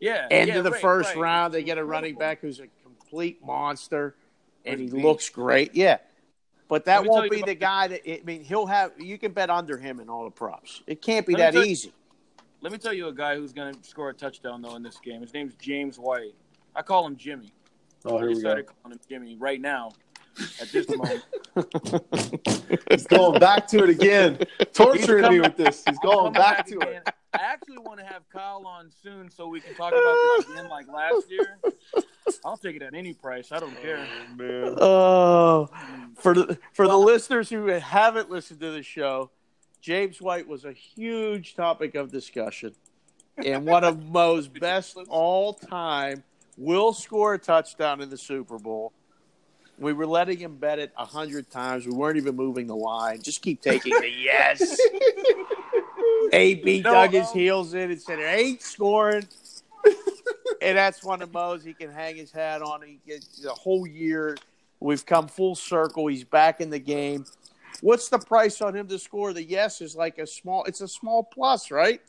[0.00, 0.26] yeah.
[0.30, 1.22] End yeah, of the right, first right.
[1.22, 4.14] round, they get a running back who's a complete monster,
[4.66, 5.74] and he looks great.
[5.74, 5.96] Yeah,
[6.68, 8.02] but that Let me tell won't be the guy that.
[8.06, 8.92] I mean, he'll have.
[8.98, 10.82] You can bet under him in all the props.
[10.86, 11.94] It can't be that easy.
[12.62, 14.98] Let me tell you a guy who's going to score a touchdown though in this
[14.98, 15.20] game.
[15.22, 16.34] His name's James White.
[16.74, 17.52] I call him Jimmy.
[18.04, 18.40] Oh, I here we go.
[18.40, 19.92] decided calling him Jimmy right now.
[20.60, 21.24] At this moment,
[22.90, 24.38] He's going back to it again,
[24.72, 25.82] torturing He's me with this.
[25.86, 27.02] He's going Coming back to again.
[27.06, 27.14] it.
[27.34, 30.68] I actually want to have Kyle on soon so we can talk about this again
[30.70, 31.58] like last year.
[32.44, 33.50] I'll take it at any price.
[33.52, 34.06] I don't care.
[34.06, 34.74] Oh, man.
[34.80, 35.68] Oh,
[36.16, 39.30] for the for the listeners who haven't listened to the show,
[39.80, 42.74] James White was a huge topic of discussion,
[43.44, 46.22] and one of Mo's best all time.
[46.56, 48.92] Will score a touchdown in the Super Bowl.
[49.78, 51.86] We were letting him bet it a hundred times.
[51.86, 53.22] We weren't even moving the line.
[53.22, 54.78] Just keep taking the yes.
[56.34, 59.26] AB No, dug his um, heels in and said, "It ain't scoring."
[60.60, 62.82] and that's one of Mo's he can hang his hat on.
[62.82, 64.36] He gets the whole year.
[64.80, 66.06] We've come full circle.
[66.06, 67.24] He's back in the game.
[67.82, 69.32] What's the price on him to score?
[69.32, 70.64] The yes is like a small.
[70.64, 72.00] It's a small plus, right?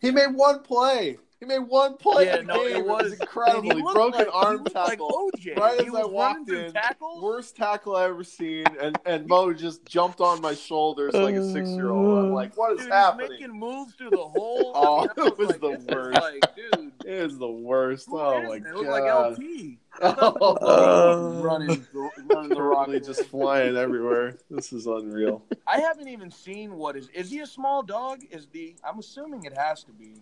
[0.00, 1.18] He made one play.
[1.40, 2.26] He made one play.
[2.26, 2.76] Yeah, in the no, game.
[2.76, 3.70] it was incredible.
[3.70, 5.30] and He, looked broke like, an arm he tackle.
[5.32, 5.56] Like OJ.
[5.58, 7.22] Right he as I walked in, tackles.
[7.22, 11.50] worst tackle I ever seen, and and Mo just jumped on my shoulders like a
[11.52, 12.18] six year old.
[12.26, 13.30] I'm uh, like, what is Dude, he's happening?
[13.30, 14.72] making moves through the hole.
[14.82, 16.20] Oh, I it was like, the this is worst.
[16.20, 18.06] Like, dude, it was the worst.
[18.06, 18.62] who oh my it?
[18.66, 19.78] It looked like LP.
[20.02, 21.86] I thought it Oh, uh, was running,
[22.28, 22.86] running the rock.
[22.86, 24.36] Totally just flying everywhere.
[24.50, 25.42] This is unreal.
[25.66, 27.08] I haven't even seen what is.
[27.14, 28.20] Is he a small dog?
[28.30, 28.76] Is the?
[28.84, 30.14] I'm assuming it has to be.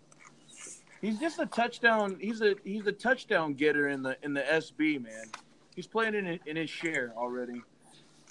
[1.00, 2.16] He's just a touchdown.
[2.20, 5.26] He's a he's a touchdown getter in the in the SB man.
[5.76, 7.62] he's playing in in his share already.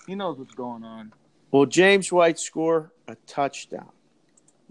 [0.06, 1.13] He knows what's going on.
[1.51, 3.89] Will James White score a touchdown?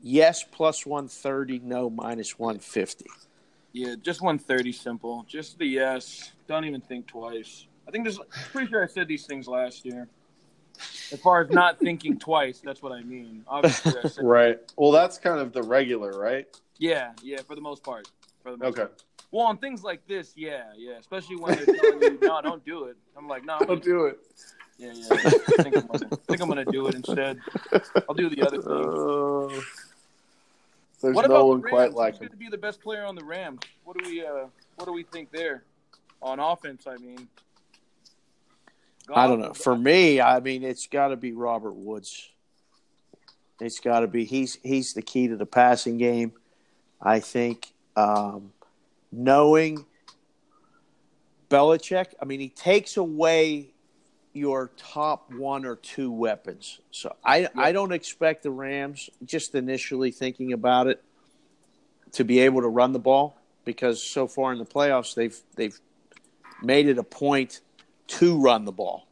[0.03, 1.61] Yes, plus 130.
[1.61, 3.07] No, minus 150.
[3.73, 5.25] Yeah, just 130 simple.
[5.29, 6.33] Just the yes.
[6.47, 7.67] Don't even think twice.
[7.89, 8.19] I think this.
[8.19, 10.09] I'm pretty sure I said these things last year.
[11.13, 13.43] As far as not thinking twice, that's what I mean.
[13.49, 14.59] Obviously, I said, Right.
[14.77, 16.47] Well, that's kind of the regular, right?
[16.79, 18.09] Yeah, yeah, for the most part.
[18.43, 18.83] For the most Okay.
[18.83, 19.03] part.
[19.33, 20.95] Well, on things like this, yeah, yeah.
[20.99, 22.97] Especially when they're telling you, no, don't do it.
[23.17, 24.19] I'm like, no, Don't do it.
[24.79, 25.09] yeah, yeah.
[25.11, 27.41] I think I'm gonna, I think I'm gonna do it instead.
[28.09, 29.59] I'll do the other thing.
[29.59, 29.61] Uh,
[31.03, 31.71] there's What no about one the Rams?
[31.73, 32.29] quite like Who's him.
[32.29, 33.61] going to be the best player on the Rams?
[33.85, 35.65] What do we uh what do we think there?
[36.23, 37.29] On offense, I mean.
[39.15, 39.53] I don't know.
[39.53, 42.29] For me, I mean, it's got to be Robert Woods.
[43.61, 46.33] It's got to be he's he's the key to the passing game.
[47.07, 48.53] I think um,
[49.13, 49.87] knowing
[51.49, 53.71] Belichick, I mean, he takes away
[54.33, 56.81] your top one or two weapons.
[56.91, 61.01] So I I don't expect the Rams just initially thinking about it
[62.13, 65.79] to be able to run the ball because so far in the playoffs they've they've
[66.61, 67.61] made it a point
[68.09, 69.07] to run the ball.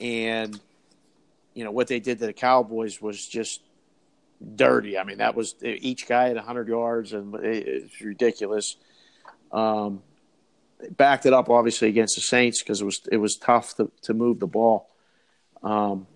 [0.00, 0.58] And,
[1.52, 3.60] you know, what they did to the Cowboys was just
[4.56, 4.98] dirty.
[4.98, 8.76] I mean, that was each guy at 100 yards, and it, it's ridiculous.
[9.52, 10.02] Um,
[10.96, 14.14] backed it up, obviously, against the Saints because it was it was tough to, to
[14.14, 14.90] move the ball.
[15.62, 16.06] Um,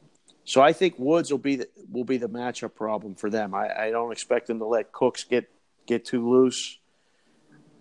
[0.45, 3.55] so I think Woods will be the, will be the matchup problem for them.
[3.55, 5.49] I, I don't expect them to let Cooks get
[5.87, 6.79] get too loose.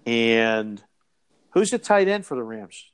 [0.06, 0.82] And
[1.52, 2.92] who's the tight end for the Rams?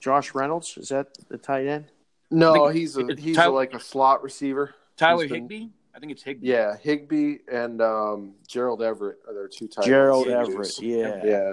[0.00, 1.86] Josh Reynolds is that the tight end?
[2.30, 4.74] No, he's a he's Tyler- a, like a slot receiver.
[4.96, 5.68] Tyler He's been- Higbee?
[6.00, 6.46] I think it's Higbee.
[6.46, 10.48] Yeah, Higbee and um, Gerald Everett are their two tight Gerald ends.
[10.48, 10.80] Everett.
[10.80, 11.22] Yeah.
[11.22, 11.52] Yeah.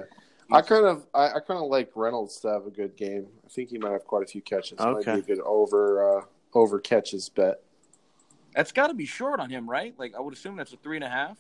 [0.50, 3.28] I kind of I, I kind of like Reynolds to have a good game.
[3.46, 4.80] I think he might have quite a few catches.
[4.80, 5.12] Okay.
[5.12, 6.22] Might be a good over uh,
[6.54, 7.62] over catches bet.
[8.56, 9.94] That's got to be short on him, right?
[9.98, 11.38] Like I would assume that's a three and a half,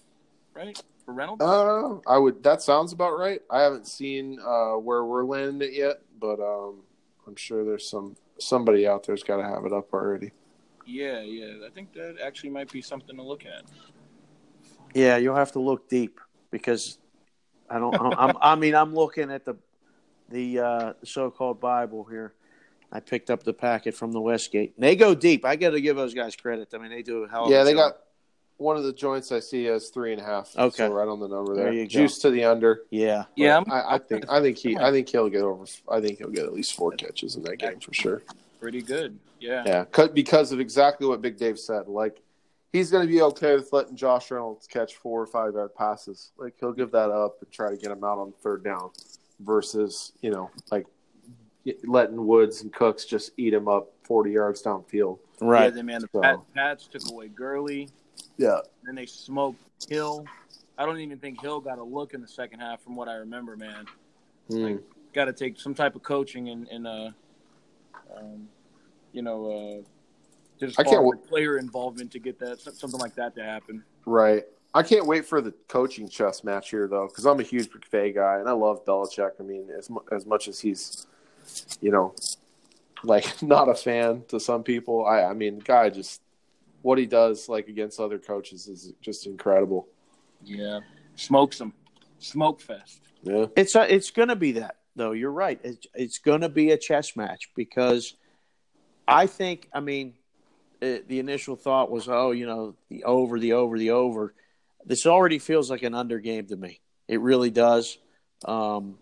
[0.54, 1.42] right, for Reynolds.
[1.42, 2.44] Uh, I would.
[2.44, 3.40] That sounds about right.
[3.50, 6.82] I haven't seen uh, where we're landing it yet, but um,
[7.26, 10.34] I'm sure there's some somebody out there's got to have it up already.
[10.88, 11.66] Yeah, yeah.
[11.66, 13.64] I think that actually might be something to look at.
[14.94, 16.20] Yeah, you'll have to look deep
[16.50, 16.98] because
[17.70, 17.94] I don't.
[18.00, 19.56] I'm, I'm, I mean, I'm looking at the
[20.30, 22.34] the uh, so-called Bible here.
[22.92, 24.80] I picked up the packet from the Westgate.
[24.80, 25.44] They go deep.
[25.46, 26.70] I got to give those guys credit.
[26.74, 27.46] I mean, they do a hell.
[27.46, 27.92] Of yeah, a they job.
[27.94, 27.98] got
[28.58, 30.56] one of the joints I see as three and a half.
[30.58, 30.78] Okay.
[30.78, 31.74] so right on the number There there.
[31.74, 31.90] you go.
[31.90, 32.84] Juice to the under.
[32.90, 35.66] Yeah, Yeah, I, I think I think he I think he'll get over.
[35.90, 38.24] I think he'll get at least four catches in that game for sure.
[38.60, 39.20] pretty good.
[39.40, 39.64] Yeah.
[39.66, 41.88] Yeah, cut because of exactly what Big Dave said.
[41.88, 42.22] Like
[42.74, 46.32] he's going to be okay with letting Josh Reynolds catch four or five yard passes.
[46.38, 48.92] Like he'll give that up and try to get him out on third down,
[49.40, 50.86] versus you know like
[51.86, 55.20] letting Woods and Cooks just eat him up forty yards downfield.
[55.42, 55.74] Yeah, right.
[55.74, 57.90] then man, the So- Pat, Pats took away Gurley.
[58.38, 60.26] Yeah, Then they smoked Hill.
[60.78, 63.16] I don't even think Hill got a look in the second half, from what I
[63.16, 63.56] remember.
[63.56, 63.86] Man,
[64.50, 64.82] Mm.
[65.14, 67.10] got to take some type of coaching and, and uh,
[68.16, 68.48] um,
[69.18, 69.82] you know, uh,
[70.60, 73.84] just I can't w- player involvement to get that something like that to happen.
[74.06, 74.44] right.
[74.76, 78.14] I can't wait for the coaching chess match here though, because I'm a huge McVay
[78.14, 79.32] guy and I love Belichick.
[79.40, 81.08] I mean, as mu- as much as he's,
[81.82, 82.14] you know,
[83.04, 86.22] like not a fan to some people, I I mean, guy just
[86.84, 89.88] what he does like against other coaches is just incredible.
[90.44, 90.82] Yeah,
[91.16, 91.74] smokes them,
[92.20, 93.02] smoke fest.
[93.24, 93.48] Yeah.
[93.56, 95.14] It's a, it's going to be that though.
[95.14, 95.60] You're right.
[95.64, 98.16] It's it's going to be a chess match because
[99.08, 99.70] I think.
[99.74, 100.14] I mean,
[100.82, 104.34] it, the initial thought was, oh, you know, the over, the over, the over.
[104.86, 106.80] This already feels like an under game to me.
[107.08, 107.98] It really does.
[108.46, 108.98] Um,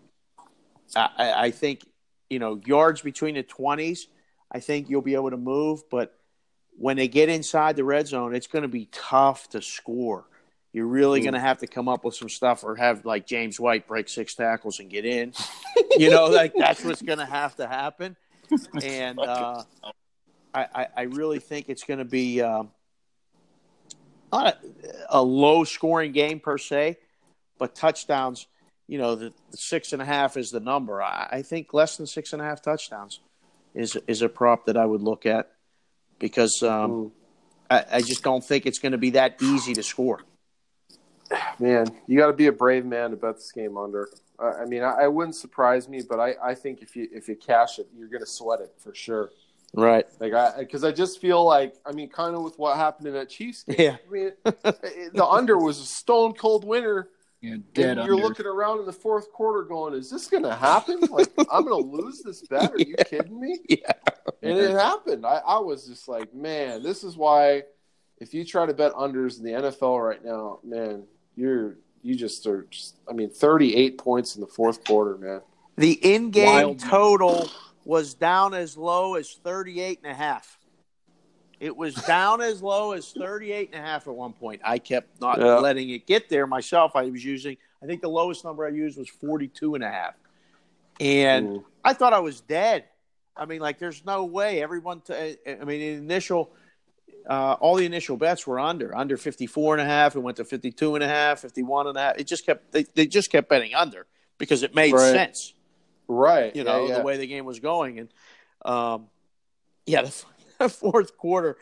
[0.94, 1.84] I, I think
[2.30, 4.08] you know yards between the twenties.
[4.50, 6.14] I think you'll be able to move, but
[6.78, 10.24] when they get inside the red zone, it's going to be tough to score.
[10.72, 13.58] You're really going to have to come up with some stuff, or have like James
[13.58, 15.32] White break six tackles and get in.
[15.96, 18.16] you know, like that's what's going to have to happen.
[18.82, 19.62] And uh,
[20.54, 22.70] I, I, really think it's going to be um,
[24.32, 24.56] not a,
[25.10, 26.98] a low scoring game per se,
[27.58, 28.46] but touchdowns.
[28.88, 31.02] You know, the, the six and a half is the number.
[31.02, 33.20] I, I think less than six and a half touchdowns
[33.74, 35.52] is is a prop that I would look at
[36.18, 37.12] because um.
[37.70, 40.20] I, I just don't think it's going to be that easy to score.
[41.58, 44.08] Man, you got to be a brave man to bet this game under.
[44.38, 47.28] I I mean, I, I wouldn't surprise me, but I, I think if you if
[47.28, 49.30] you cash it, you're going to sweat it for sure.
[49.74, 50.06] Right.
[50.20, 53.14] Like I, because I just feel like, I mean, kind of with what happened in
[53.14, 53.76] that Chiefs game.
[53.78, 53.96] Yeah.
[54.08, 54.32] I mean,
[55.12, 57.08] the under was a stone cold winner
[57.42, 58.28] Yeah, dead and you're under.
[58.28, 61.00] looking around in the fourth quarter, going, "Is this going to happen?
[61.10, 62.72] Like, I'm going to lose this bet?
[62.72, 63.92] Are you kidding me?" Yeah.
[64.42, 65.26] And it happened.
[65.26, 67.64] I, I was just like, "Man, this is why."
[68.18, 71.02] If you try to bet unders in the NFL right now, man,
[71.34, 72.62] you're you just are.
[72.70, 75.40] Just, I mean, 38 points in the fourth quarter, man.
[75.76, 76.78] The in-game Wild.
[76.78, 77.50] total
[77.84, 80.58] was down as low as 38 and a half.
[81.60, 84.60] It was down as low as 38 and a half at one point.
[84.64, 85.56] I kept not Yeah.
[85.58, 86.92] letting it get there myself.
[86.94, 90.14] I was using I think the lowest number I used was 42 and a half.
[90.98, 91.64] And Mm.
[91.84, 92.84] I thought I was dead.
[93.36, 94.62] I mean, like, there's no way.
[94.62, 96.52] Everyone, t- I mean, the initial,
[97.28, 100.14] uh, all the initial bets were under, under 54 and a half.
[100.14, 102.18] It went to 52 and a half, 51 and a half.
[102.18, 104.06] It just kept, they, they just kept betting under
[104.38, 105.12] because it made Right.
[105.12, 105.54] sense,
[106.08, 106.54] Right.
[106.54, 106.98] you know, yeah, yeah.
[106.98, 107.98] the way the game was going.
[107.98, 108.08] And,
[108.64, 109.06] um,
[109.86, 110.24] yeah, the,
[110.58, 111.56] the fourth quarter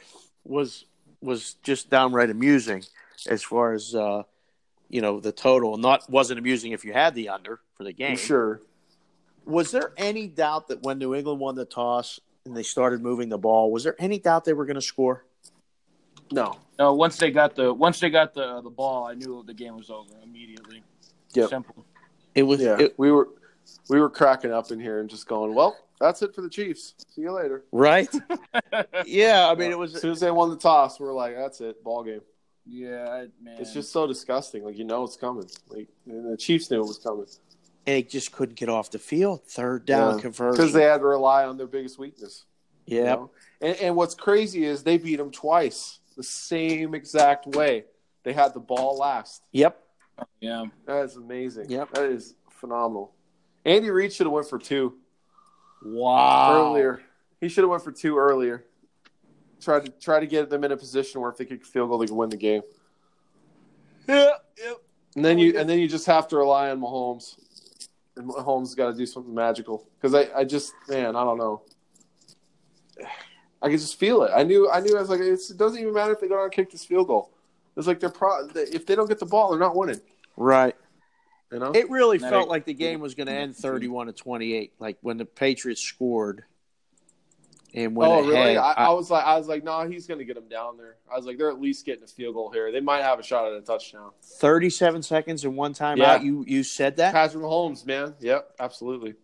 [0.45, 0.85] was,
[1.23, 2.85] was just downright amusing
[3.29, 4.25] as far as, uh,
[4.91, 5.79] you know, the total.
[5.79, 8.17] Not wasn't amusing if you had the under for the game.
[8.17, 8.61] Sure.
[9.47, 13.31] Was there any doubt that when New England won the toss and they started moving
[13.31, 15.25] the ball, was there any doubt they were going to score?
[16.33, 16.57] No.
[16.79, 19.77] No, once they got the once they got the the ball, I knew the game
[19.77, 20.83] was over immediately.
[21.35, 21.49] Yep.
[21.51, 21.85] Simple.
[22.35, 22.61] It was.
[22.61, 22.77] Yeah.
[22.81, 23.29] it- we were
[23.89, 26.95] we were cracking up in here and just going, well, that's it for the Chiefs.
[27.15, 27.65] See you later.
[27.73, 28.09] right?
[29.07, 31.61] yeah, I mean, it was as soon as they won the toss, we're like, that's
[31.61, 32.21] it, ball game.
[32.67, 33.57] yeah, man.
[33.59, 34.65] It's just so disgusting.
[34.65, 35.49] Like you know it's coming.
[35.69, 37.27] Like and the Chiefs knew it was coming
[37.87, 39.45] And it just couldn't get off the field.
[39.47, 40.21] Third down Yeah.
[40.23, 40.57] conversion.
[40.57, 42.45] because they had to rely on their biggest weakness.
[42.87, 43.31] you yeah, know?
[43.61, 47.85] And, and what's crazy is they beat them twice the same exact way.
[48.23, 49.43] They had the ball last.
[49.53, 49.85] yep,
[50.41, 50.65] yeah.
[50.87, 51.71] That is amazing.
[51.71, 51.91] Yep.
[51.95, 53.13] That is phenomenal.
[53.65, 54.95] Andy Reid should have went for two
[55.85, 56.71] wow.
[56.71, 57.03] earlier.
[57.41, 58.65] He should have went for two earlier.
[59.61, 61.89] Try to try to get them in a position where if they kick a field
[61.89, 62.63] goal, they can win the game.
[64.07, 64.83] Yeah, yep.
[65.17, 67.37] And then you and then you just have to rely on Mahomes.
[68.17, 71.63] And Mahomes got to do something magical because I, I just man I don't know.
[73.65, 74.31] I could just feel it.
[74.35, 76.35] I knew I knew I was like it's, it doesn't even matter if they go
[76.37, 77.31] down and kick this field goal.
[77.77, 78.47] It's like they're pro.
[78.55, 80.01] If they don't get the ball, they're not winning.
[80.37, 80.77] Right.
[81.51, 81.73] You know.
[81.73, 84.75] It really Now felt they- like the game was going to end thirty-one to twenty-eight.
[84.79, 86.45] Like when the Patriots scored,
[87.75, 88.29] and went oh ahead.
[88.31, 88.57] really?
[88.59, 90.77] I, I- I was like I was like no, he's going to get them down
[90.77, 90.97] there.
[91.13, 92.71] I was like they're at least getting a field goal here.
[92.71, 94.11] They might have a shot at a touchdown.
[94.23, 95.97] Thirty-seven seconds and one timeout.
[95.99, 96.21] Yeah.
[96.21, 97.13] You you said that.
[97.15, 98.15] Patrick Mahomes, man.
[98.21, 99.15] Yep, absolutely.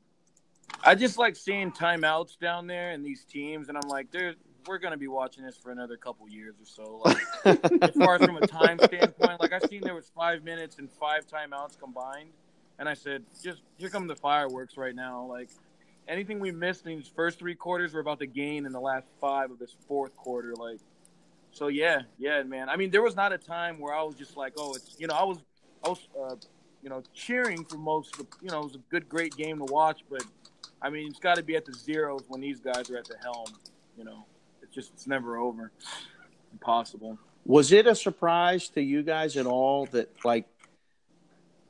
[0.82, 4.78] I just like seeing timeouts down there and these teams, and I'm like, dude, we're
[4.78, 7.02] gonna be watching this for another couple years or so.
[7.04, 10.78] Like, as far as from a time standpoint, like I seen there was five minutes
[10.78, 12.30] and five timeouts combined,
[12.78, 15.26] and I said, just here come the fireworks right now.
[15.26, 15.50] Like
[16.08, 19.06] anything we missed in these first three quarters, we're about to gain in the last
[19.20, 20.54] five of this fourth quarter.
[20.54, 20.78] Like,
[21.52, 22.68] so yeah, yeah, man.
[22.68, 25.06] I mean, there was not a time where I was just like, oh, it's you
[25.06, 25.38] know, I was,
[25.84, 26.36] I was, uh,
[26.82, 29.58] you know, cheering for most of the, you know, it was a good, great game
[29.58, 30.22] to watch, but
[30.82, 33.16] I mean, it's got to be at the zeros when these guys are at the
[33.22, 33.46] helm.
[33.96, 34.24] You know,
[34.62, 35.72] it's just it's never over.
[36.52, 37.18] Impossible.
[37.44, 40.46] Was it a surprise to you guys at all that like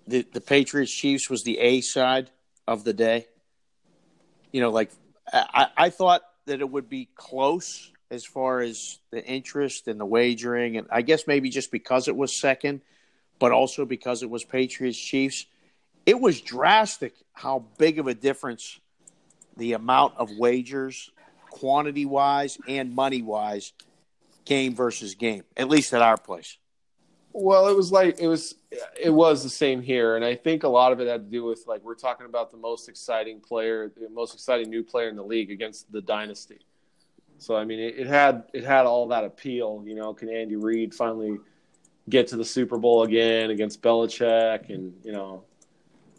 [0.07, 2.31] the the Patriots Chiefs was the A side
[2.67, 3.27] of the day?
[4.53, 4.91] You know, like
[5.33, 10.07] I, I thought that it would be close as far as the interest and the
[10.07, 12.81] wagering, and I guess maybe just because it was second,
[13.39, 15.47] but also because it was Patriots Chiefs.
[16.07, 18.81] It was drastic how big of a difference
[19.61, 21.11] the amount of wagers,
[21.51, 23.73] quantity wise and money wise,
[24.47, 26.57] game versus game, at least at our place.
[27.33, 28.57] Well, it was like it was
[29.01, 31.45] it was the same here, and I think a lot of it had to do
[31.45, 35.17] with like we're talking about the most exciting player, the most exciting new player in
[35.17, 36.59] the league against the dynasty.
[37.39, 39.85] So I mean, it, it had it had all that appeal.
[39.87, 41.39] You know, can Andy Reid finally
[42.09, 44.71] get to the Super Bowl again against Belichick?
[44.71, 45.45] And you know,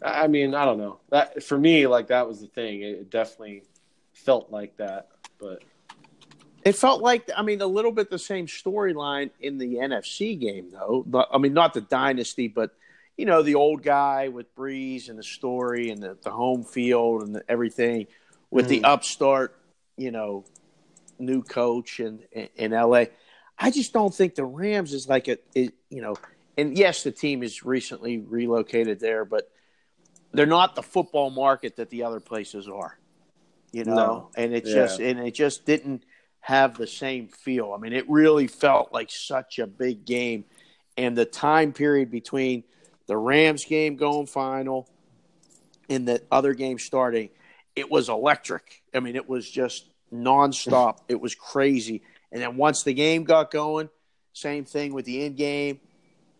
[0.04, 0.98] I mean, I don't know.
[1.10, 2.82] That for me, like that was the thing.
[2.82, 3.62] It, it definitely
[4.12, 5.62] felt like that, but
[6.64, 10.70] It felt like, I mean, a little bit the same storyline in the NFC game,
[10.70, 11.04] though.
[11.06, 12.70] But, I mean, not the dynasty, but
[13.16, 17.22] you know, the old guy with Brees and the story and the, the home field
[17.22, 18.06] and the, everything
[18.50, 18.84] with the mm.
[18.84, 19.56] upstart,
[19.96, 20.44] you know,
[21.18, 23.04] new coach in, in, in LA.
[23.58, 26.16] I just don't think the Rams is like a, it, you know,
[26.56, 29.50] and yes, the team is recently relocated there, but
[30.32, 32.98] they're not the football market that the other places are,
[33.72, 34.30] you know, No.
[34.36, 34.74] and it Yeah.
[34.74, 36.04] just, and it just didn't
[36.40, 37.72] have the same feel.
[37.72, 40.44] I mean, it really felt like such a big game.
[40.96, 42.64] And the time period between
[43.06, 44.88] the Rams game going final
[45.88, 47.30] and the other game starting,
[47.76, 48.82] it was electric.
[48.94, 50.98] I mean, it was just nonstop.
[51.08, 52.02] it was crazy.
[52.30, 53.88] And then once the game got going,
[54.32, 55.80] same thing with the end game.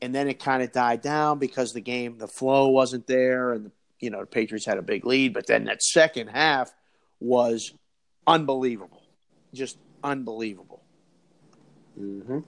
[0.01, 3.71] and then it kind of died down because the game, the flow wasn't there, and
[4.03, 5.33] you know the Patriots had a big lead.
[5.33, 6.75] But then that second half
[7.21, 7.73] was
[8.27, 9.03] unbelievable,
[9.55, 10.83] just unbelievable.
[11.99, 12.41] Mm-hmm.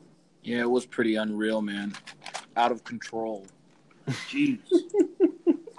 [0.43, 1.95] Yeah, it was pretty unreal, man.
[2.57, 3.47] Out of control.
[4.09, 4.59] Jeez.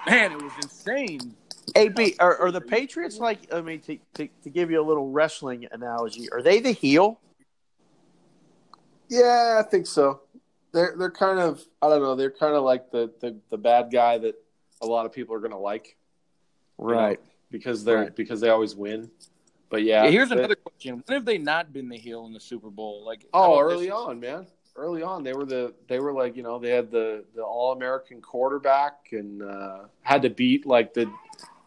[0.08, 1.36] man, it was insane.
[1.76, 3.54] AB, are, are the Patriots like?
[3.54, 7.20] I mean, to, to to give you a little wrestling analogy, are they the heel?
[9.10, 10.22] Yeah, I think so.
[10.72, 12.16] They're they're kind of I don't know.
[12.16, 14.36] They're kind of like the, the the bad guy that
[14.82, 15.96] a lot of people are going to like,
[16.80, 17.16] you know,
[17.52, 18.16] because they're Right.
[18.16, 19.10] because they always win.
[19.70, 21.04] But yeah, Yeah, here's they- another question.
[21.06, 23.04] When have they not been the heel in the Super Bowl?
[23.06, 24.48] Like Oh, early on, man.
[24.78, 27.72] Early on, they were the they were like you know they had the the all
[27.72, 31.10] American quarterback and uh, had to beat like the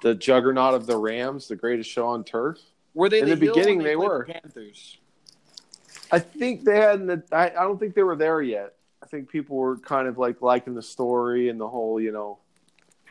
[0.02, 2.58] the juggernaut of the Rams, the greatest show on turf.
[2.94, 4.26] Were they In the, the beginning, when they were.
[4.26, 4.98] the Panthers.
[6.12, 7.24] I think they hadn't.
[7.32, 8.74] I, I don't think they were there yet.
[9.02, 12.38] I think people were kind of like liking the story and the whole you know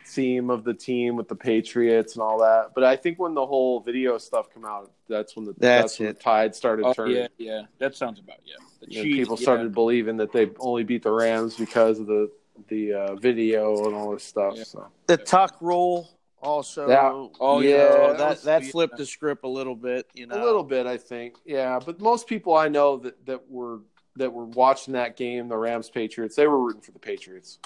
[0.07, 2.71] theme of the team with the Patriots and all that.
[2.73, 6.07] But I think when the whole video stuff come out, that's when the That's when
[6.09, 7.15] the tide started Oh, turning.
[7.17, 7.61] yeah, yeah.
[7.79, 8.55] That sounds about yeah.
[8.81, 9.43] The You know, cheese, people yeah.
[9.43, 12.31] started believing that they only beat the Rams because of the
[12.69, 14.53] the uh, video and all this stuff.
[14.57, 14.63] Yeah.
[14.63, 16.09] So The tuck rule
[16.41, 16.89] also.
[16.89, 17.27] Yeah.
[17.39, 17.77] Oh, you yeah.
[17.77, 18.69] know, That that was- that yeah.
[18.71, 20.07] flipped the script a little bit.
[20.15, 21.35] You know, a little bit, I think.
[21.45, 23.81] Yeah, but most people I know that that were
[24.15, 27.59] that were watching that game, the Rams Patriots, they were rooting for the Patriots.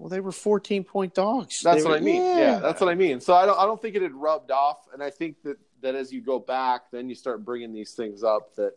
[0.00, 1.60] Well, they were fourteen point dogs.
[1.60, 2.22] That's They what were- I mean.
[2.22, 2.58] Yeah.
[2.58, 3.20] that's what I mean.
[3.20, 5.94] So I don't I don't think it had rubbed off, and I think that that
[5.94, 8.72] as you go back, then you start bringing these things up that.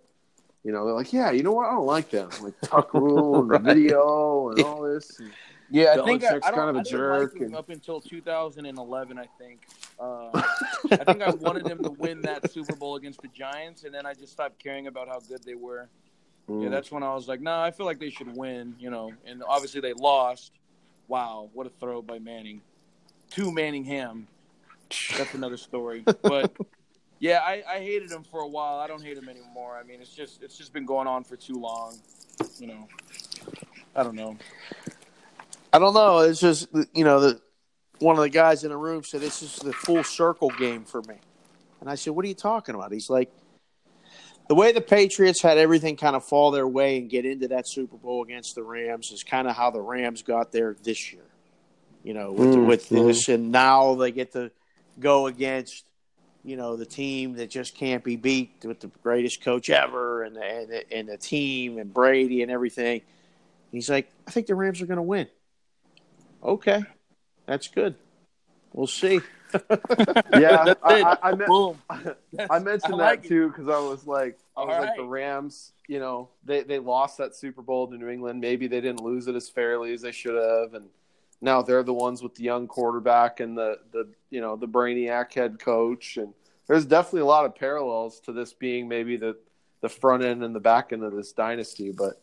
[0.65, 1.67] You know, they're like, yeah, you know what?
[1.67, 2.29] I don't like them.
[2.41, 3.61] Like Tuck Rule and the Right.
[3.75, 5.19] video and all this.
[5.19, 5.29] And,
[5.69, 7.67] Yeah, I think I, I don't, kind of a I didn't jerk like and- up
[7.67, 9.17] until 2011.
[9.19, 9.59] I think.
[9.99, 10.29] Uh,
[10.91, 14.05] I think I wanted him to win that Super Bowl against the Giants, and then
[14.05, 15.89] I just stopped caring about how good they were.
[16.47, 16.71] Yeah, Mm.
[16.71, 19.11] that's when I was like, nah, I feel like they should win, you know.
[19.25, 20.53] And obviously they lost.
[21.07, 22.61] Wow, what a throw by Manning.
[23.31, 24.27] To Manningham.
[25.17, 26.03] That's another story.
[26.21, 26.51] But
[27.19, 28.79] yeah, I, I hated him for a while.
[28.79, 29.77] I don't hate him anymore.
[29.77, 31.97] I mean, it's just it's just been going on for too long.
[32.59, 32.87] You know.
[33.95, 34.37] I don't know.
[35.71, 36.19] I don't know.
[36.19, 37.41] It's just you know the
[37.99, 41.01] one of the guys in the room said this is the full circle game for
[41.03, 41.15] me,
[41.79, 43.31] and I said, "What are you talking about?" He's like,
[44.47, 47.67] "The way the Patriots had everything kind of fall their way and get into that
[47.67, 51.23] Super Bowl against the Rams is kind of how the Rams got there this year.
[52.03, 53.07] You know, with Mm, with mhm.
[53.07, 54.51] this, and now they get to
[54.99, 55.85] go against."
[56.45, 60.35] You know the team that just can't be beat with the greatest coach ever, and
[60.35, 63.01] the, and the, and the team and Brady and everything.
[63.71, 65.27] He's like, I think the Rams are going to win.
[66.43, 66.83] Okay,
[67.45, 67.95] that's good.
[68.73, 69.21] We'll see.
[70.39, 71.77] yeah, I, I, I, meant.
[72.49, 73.29] I mentioned like that it.
[73.29, 75.05] too because I was like, I was All like the.
[75.05, 75.71] Rams.
[75.87, 78.39] You know, they they lost that Super Bowl to New England.
[78.39, 80.85] Maybe they didn't lose it as fairly as they should have, and
[81.41, 85.33] now they're the ones with the young quarterback and the the you know the brainiac
[85.33, 86.17] head coach.
[86.17, 86.33] And
[86.67, 89.35] there's definitely a lot of parallels to this being maybe the
[89.81, 91.91] the front end and the back end of this dynasty.
[91.91, 92.21] But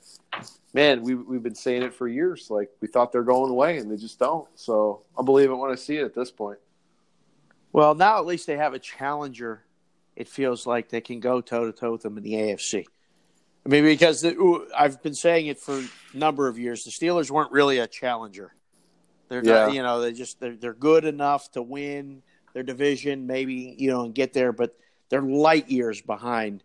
[0.72, 2.50] man, we we've been saying it for years.
[2.50, 4.48] Like we thought they're going away, and they just don't.
[4.54, 6.58] So I believe it when I see it at this point.
[7.72, 9.62] Well, now at least they have a challenger.
[10.16, 12.84] It feels like they can go toe to toe with them in the AFC.
[13.64, 15.84] I mean, because the, I've been saying it for a
[16.16, 16.84] number of years.
[16.84, 18.54] The Steelers weren't really a challenger.
[19.28, 19.66] They're Yeah.
[19.66, 23.88] not, you know, they just they're they're good enough to win their division, maybe you
[23.90, 24.76] know, and get there, but
[25.08, 26.64] they're light years behind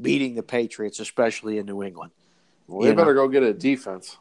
[0.00, 2.12] beating the Patriots, especially in New England.
[2.66, 2.98] Well, they You know.
[3.02, 4.18] better go get a defense.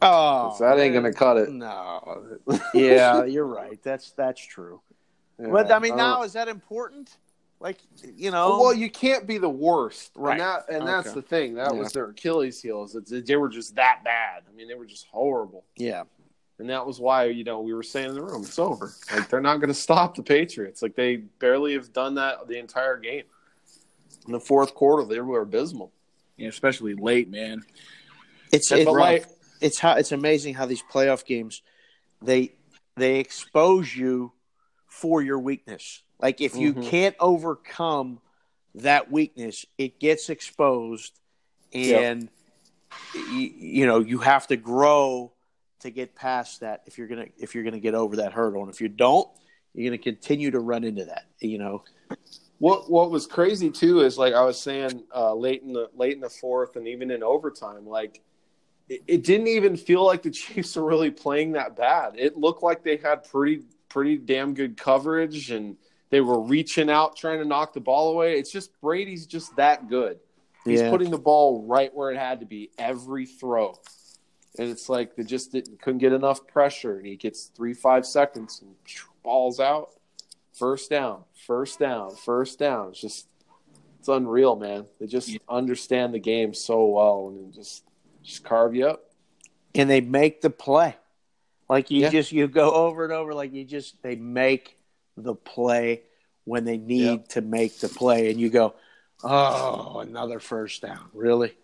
[0.00, 1.50] Oh, that ain't gonna cut it.
[1.50, 2.38] No.
[2.74, 3.82] yeah, you're right.
[3.82, 4.80] That's that's true.
[5.38, 7.16] But I mean, don't- now is that important?
[7.60, 7.78] Like,
[8.16, 10.32] you know, Oh, well, you can't be the worst, Right.
[10.32, 11.54] And, that, and that's the thing.
[11.54, 11.80] That Yeah.
[11.80, 12.94] was their Achilles' heels.
[12.94, 14.44] It's, they were just that bad.
[14.48, 16.04] I mean, they were just horrible, yeah,
[16.60, 18.92] and that was why you know we were saying in the room, it's over.
[19.12, 20.82] Like they're not going to stop the Patriots.
[20.82, 23.24] Like they barely have done that the entire game.
[24.26, 25.90] In the fourth quarter, they were abysmal.
[26.36, 27.64] Yeah, especially late, man.
[28.52, 29.24] it's it's, rough.
[29.60, 31.62] it's how it's amazing how these playoff games
[32.22, 32.52] they
[32.96, 34.32] they expose you
[34.88, 36.02] for your weakness.
[36.20, 36.82] Like if you Mhm.
[36.82, 38.20] can't overcome
[38.74, 41.20] that weakness, it gets exposed,
[41.72, 42.00] Yep.
[42.00, 42.28] and
[43.14, 45.32] you, you know you have to grow
[45.80, 48.72] to get past that if you're gonna if you're gonna get over that hurdle, and
[48.72, 49.28] if you don't,
[49.74, 51.26] you're gonna continue to run into that.
[51.40, 51.84] You know,
[52.58, 56.14] What what was crazy too is like I was saying uh, late in the late
[56.14, 58.20] in the fourth and even in overtime, like
[58.88, 62.14] it, it didn't even feel like the Chiefs were really playing that bad.
[62.16, 65.76] It looked like they had pretty pretty damn good coverage and
[66.10, 68.38] they were reaching out trying to knock the ball away.
[68.38, 70.18] It's just Brady's just that good.
[70.64, 70.90] He's Yeah.
[70.90, 73.74] putting the ball right where it had to be every throw.
[74.58, 78.04] and it's like they just didn't, couldn't get enough pressure, and he gets three five
[78.04, 78.74] seconds and
[79.22, 79.90] balls out,
[80.52, 82.88] first down, first down, first down.
[82.88, 83.28] It's just
[84.00, 84.86] it's unreal, man.
[84.98, 85.38] They just Yeah.
[85.48, 87.84] understand the game so well, and just
[88.22, 89.04] just carve you up.
[89.76, 90.96] and they make the play.
[91.68, 92.10] Like you Yeah.
[92.10, 94.78] just you go over and over like you just they make
[95.16, 96.02] the play
[96.44, 98.74] when they need to make the play and you go,
[99.22, 101.56] "Oh, another first down." Really?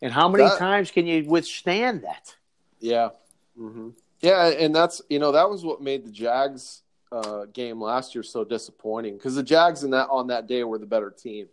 [0.00, 2.34] And how many That- times can you withstand that?
[2.80, 3.10] Yeah.
[3.56, 3.90] hmm
[4.20, 6.82] Yeah, and that's you know that was what made the Jags
[7.12, 10.78] uh, game last year so disappointing because the Jags in that on that day were
[10.78, 11.48] the better team.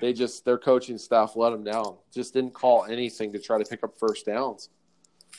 [0.00, 1.96] They just their coaching staff let them down.
[2.12, 4.68] Just didn't call anything to try to pick up first downs.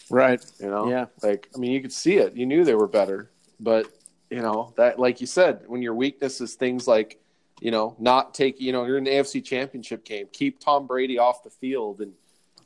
[0.09, 0.43] Right.
[0.59, 1.05] You know, Yeah.
[1.23, 2.33] like I mean, you could see it.
[2.35, 3.29] You knew they were better,
[3.59, 3.87] but
[4.29, 7.19] you know that, like you said, when your weakness is things like,
[7.61, 11.17] you know, not take, you know, you're in the AFC Championship game, keep Tom Brady
[11.17, 12.13] off the field, and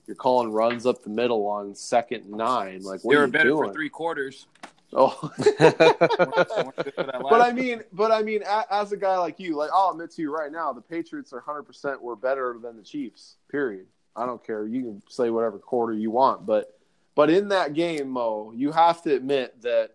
[0.07, 2.82] you're calling runs up the middle on second and nine.
[2.84, 3.69] Like, what They are were you better doing?
[3.69, 4.47] for three quarters.
[4.93, 5.78] Oh, but
[6.95, 10.21] but I mean, but I mean, as a guy like you, like I'll admit to
[10.21, 13.36] you right now, the Patriots are 100 percent were better than the Chiefs.
[13.51, 13.88] Period.
[14.15, 14.65] I don't care.
[14.65, 16.74] You can say whatever quarter you want, but
[17.16, 19.91] but in that game, Mo, you have to admit that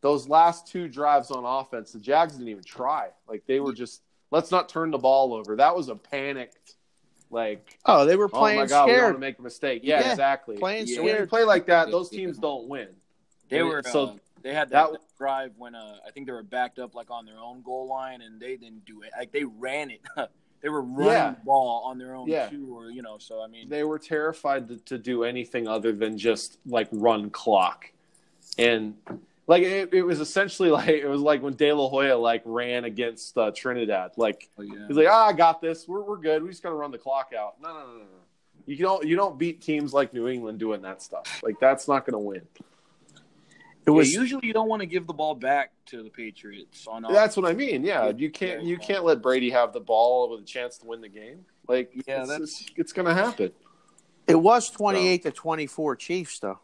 [0.00, 3.08] those last two drives on offense, the Jags didn't even try.
[3.28, 5.56] Like they were just let's not turn the ball over.
[5.56, 6.74] That was a panicked,
[7.30, 9.14] like Oh, they were playing oh playing my god, we don't want scared.
[9.14, 9.80] to make a mistake.
[9.84, 10.56] Yeah, Yeah, exactly.
[10.56, 10.96] playing Yeah.
[10.96, 12.88] And when you play like that, those teams don't win.
[13.48, 16.26] they And were it- so uh, they had that, that- drive when uh, I think
[16.26, 19.10] they were backed up like on their own goal line and they didn't do it.
[19.16, 20.02] Like they ran it.
[20.64, 21.30] they were running Yeah.
[21.32, 22.48] the ball on their own Yeah.
[22.48, 23.18] two or you know.
[23.18, 27.28] So I mean, they were terrified to, to do anything other than just like run
[27.28, 27.90] clock
[28.56, 28.94] and
[29.46, 32.84] like it, it was essentially like it was like when De La Hoya like ran
[32.84, 34.86] against uh, Trinidad like oh, yeah.
[34.88, 37.32] he's like ah I got this we're, we're good we just gotta run the clock
[37.38, 38.04] out no no no no no
[38.64, 42.06] you don't you don't beat teams like New England doing that stuff like that's not
[42.06, 42.40] gonna win
[43.86, 46.86] It Yeah, was usually you don't want to give the ball back to the Patriots
[46.86, 50.30] on that's what I mean yeah you can't you can't let Brady have the ball
[50.30, 53.52] with a chance to win the game like Yeah, it's, that's- it's, it's gonna happen
[54.26, 56.58] it was 28 to 24 Chiefs though.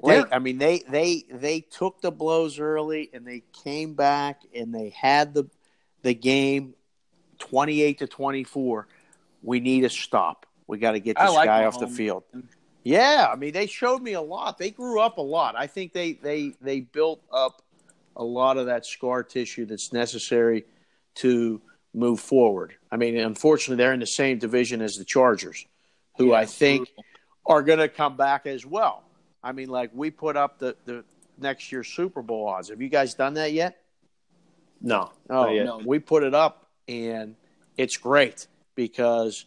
[0.00, 4.72] Like, I mean, they they they took the blows early and they came back and
[4.72, 5.48] they had the
[6.02, 6.74] the game
[7.38, 8.86] twenty eight to twenty four.
[9.42, 10.46] We need a stop.
[10.68, 12.22] We got to get this like guy off the field.
[12.84, 14.58] Yeah, I mean, they showed me a lot.
[14.58, 15.54] They grew up a lot.
[15.56, 17.62] I think they they they built up
[18.16, 20.64] a lot of that scar tissue that's necessary
[21.16, 21.60] to
[21.94, 22.74] move forward.
[22.90, 25.66] I mean, unfortunately, they're in the same division as the Chargers,
[26.16, 26.88] who I think
[27.46, 29.02] are going to come back as well.
[29.42, 31.04] I mean, like we put up the, the
[31.38, 32.68] next year's Super Bowl odds.
[32.70, 33.78] Have you guys done that yet?
[34.80, 35.66] no Oh, not yet.
[35.66, 35.80] no.
[35.84, 37.34] we put it up, and
[37.76, 39.44] it's great because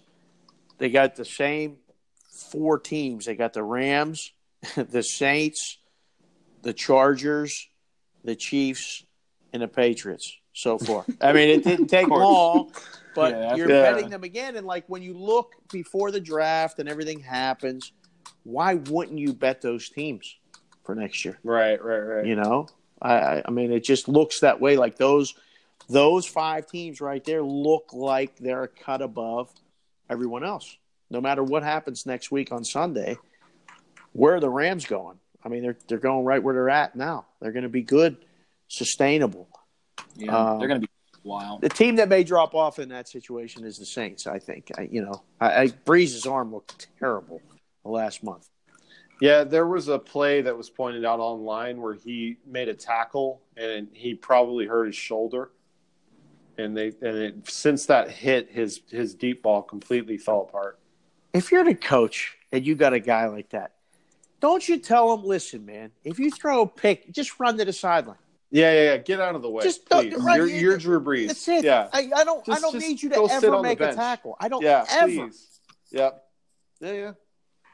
[0.78, 1.78] they got the same
[2.32, 3.26] four teams.
[3.26, 4.32] They got the Rams,
[4.76, 5.78] the Saints,
[6.64, 7.68] the Chargers,
[8.24, 9.06] the Chiefs,
[9.54, 11.06] and the Patriots so far.
[11.22, 12.72] I mean, it didn't take long,
[13.16, 13.82] but Yeah, you're yeah.
[13.82, 14.56] betting them again.
[14.56, 17.92] And like when you look before the draft and everything happens,
[18.44, 20.38] why wouldn't you bet those teams
[20.84, 21.38] for next year?
[21.44, 22.68] right right right You know,
[23.02, 24.78] I, I- I mean, it just looks that way.
[24.78, 25.34] Like those,
[25.90, 29.52] those five teams right there look like they're a cut above
[30.10, 30.78] everyone else.
[31.12, 33.18] No matter what happens next week on Sunday,
[34.14, 35.20] where are the Rams going?
[35.44, 37.26] I mean, they're they're going right where they're at now.
[37.42, 38.16] They're going to be good,
[38.70, 39.50] sustainable.
[40.16, 40.94] Yeah, Um, they're going to be
[41.24, 41.62] wild.
[41.62, 44.26] The team that may drop off in that situation is the Saints.
[44.26, 44.72] I think.
[44.78, 47.42] I, you know, I, I Brees's arm looked terrible
[47.84, 48.48] the last month.
[49.20, 53.42] Yeah, there was a play that was pointed out online where he made a tackle
[53.56, 55.52] and he probably hurt his shoulder,
[56.58, 60.78] and they and it, since that hit, his his deep ball completely fell apart.
[61.34, 63.74] If you're the coach and you got a guy like that,
[64.40, 67.74] don't you tell him, listen, man, if you throw a pick, just run to the
[67.74, 68.18] sideline.
[68.50, 68.98] Yeah, yeah, yeah.
[68.98, 70.22] Get out of the way, Just don't- please.
[70.22, 71.28] right, you're, you- you're Drew Brees.
[71.28, 71.64] That's it.
[71.64, 74.36] Yeah, I, I don't I don't need you to ever make a tackle.
[74.40, 75.06] I don't yeah, ever.
[75.08, 75.48] please.
[75.92, 76.24] Yep.
[76.82, 77.12] Yeah, yeah.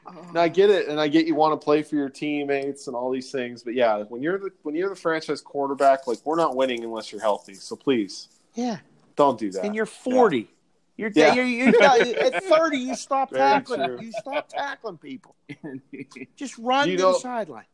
[0.06, 0.20] Uh-huh.
[0.28, 2.94] And I get it, and I get you want to play for your teammates and
[2.94, 6.36] all these things, but yeah, when you're the when you're the franchise quarterback, like we're
[6.36, 7.54] not winning unless you're healthy.
[7.54, 8.78] So please Yeah.
[9.16, 9.64] don't do that.
[9.64, 10.48] And you're 40.
[10.98, 11.32] You're, Yeah.
[11.34, 13.84] you're, you're, at 30, you stop tackling.
[13.86, 13.98] true.
[14.02, 15.34] You stop tackling people.
[16.36, 17.64] Just run Do you to know- the sideline.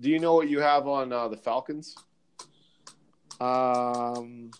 [0.00, 1.94] Do you know what you have on uh, the Falcons?
[3.40, 4.50] Um,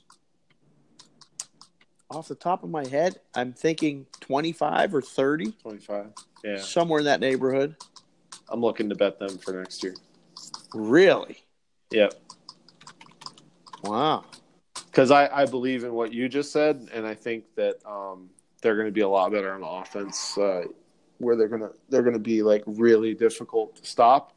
[2.10, 6.06] off the top of my head, I'm thinking 25 or 30, Twenty five.
[6.44, 7.74] Yeah, somewhere in that neighborhood.
[8.48, 9.94] I'm looking to bet them for next year.
[10.74, 11.38] Really?
[11.90, 12.14] Yep.
[13.84, 14.24] Wow.
[14.94, 18.30] Because I, I believe in what you just said, and I think that um,
[18.62, 20.66] they're going to be a lot better on offense uh,
[21.18, 24.36] where they're gonna they're gonna be like really difficult to stop.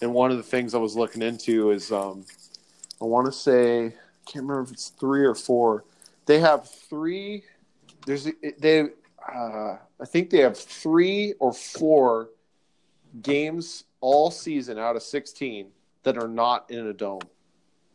[0.00, 2.24] And one of the things I was looking into is um,
[3.00, 3.92] I want to say I
[4.26, 5.84] can't remember if it's three or four.
[6.26, 7.44] They have three.
[8.04, 8.28] There's
[8.58, 8.80] they
[9.32, 12.30] uh, I think they have three or four
[13.22, 15.68] games all season out of sixteen
[16.02, 17.20] that are not in a dome,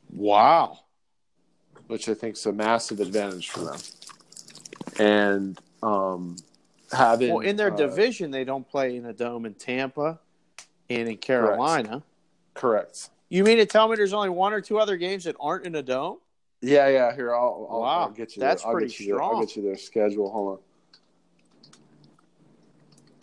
[0.09, 0.79] Wow.
[1.87, 3.79] Which I think is a massive advantage for them.
[4.99, 6.35] And um,
[6.91, 10.19] having Well, in their uh, division, they don't play in a dome in Tampa
[10.89, 12.03] and in Carolina.
[12.53, 13.09] correct.
[13.29, 15.75] You mean to tell me there's only one or two other games that aren't in
[15.75, 16.19] a dome?
[16.61, 17.13] Yeah, yeah.
[17.13, 18.39] Here, I'll, I'll, Wow, I'll get you.
[18.41, 20.29] that's pretty you their- I'll get you their schedule.
[20.31, 20.59] Hold on.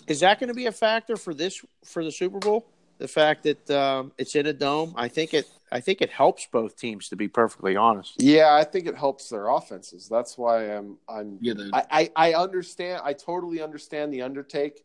[0.06, 2.66] Is that going to be a factor for this for the Super Bowl?
[2.98, 5.48] The fact that um, it's in a dome, I think it.
[5.74, 7.08] I think it helps both teams.
[7.08, 10.08] To be perfectly honest, Yeah, I think it helps their offenses.
[10.08, 10.98] That's why I'm.
[11.08, 11.38] I'm.
[11.40, 13.02] Yeah, I, I, I understand.
[13.04, 14.84] I totally understand the undertake,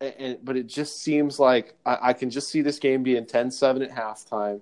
[0.00, 3.24] and, and but it just seems like I, I can just see this game being
[3.24, 4.60] 10-7 at halftime,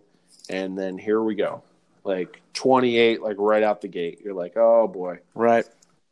[0.49, 1.63] and then here we go,
[2.03, 4.23] like twenty eight, like right out the gate.
[4.25, 5.69] You're like, oh boy, right?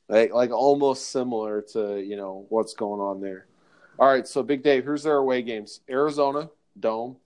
[0.09, 3.47] like like almost similar to you know what's going on there.
[3.99, 7.17] All right, so Big Dave, here's their away games: Arizona Dome,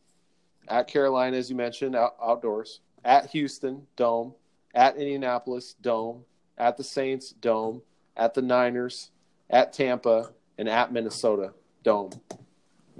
[0.71, 4.33] at Carolina, as you mentioned, out, outdoors, at Houston Dome,
[4.75, 6.25] at Indianapolis Dome,
[6.57, 7.83] at the Saints Dome,
[8.17, 9.11] at the Niners,
[9.51, 11.53] at Tampa, and at Minnesota
[11.83, 12.11] Dome.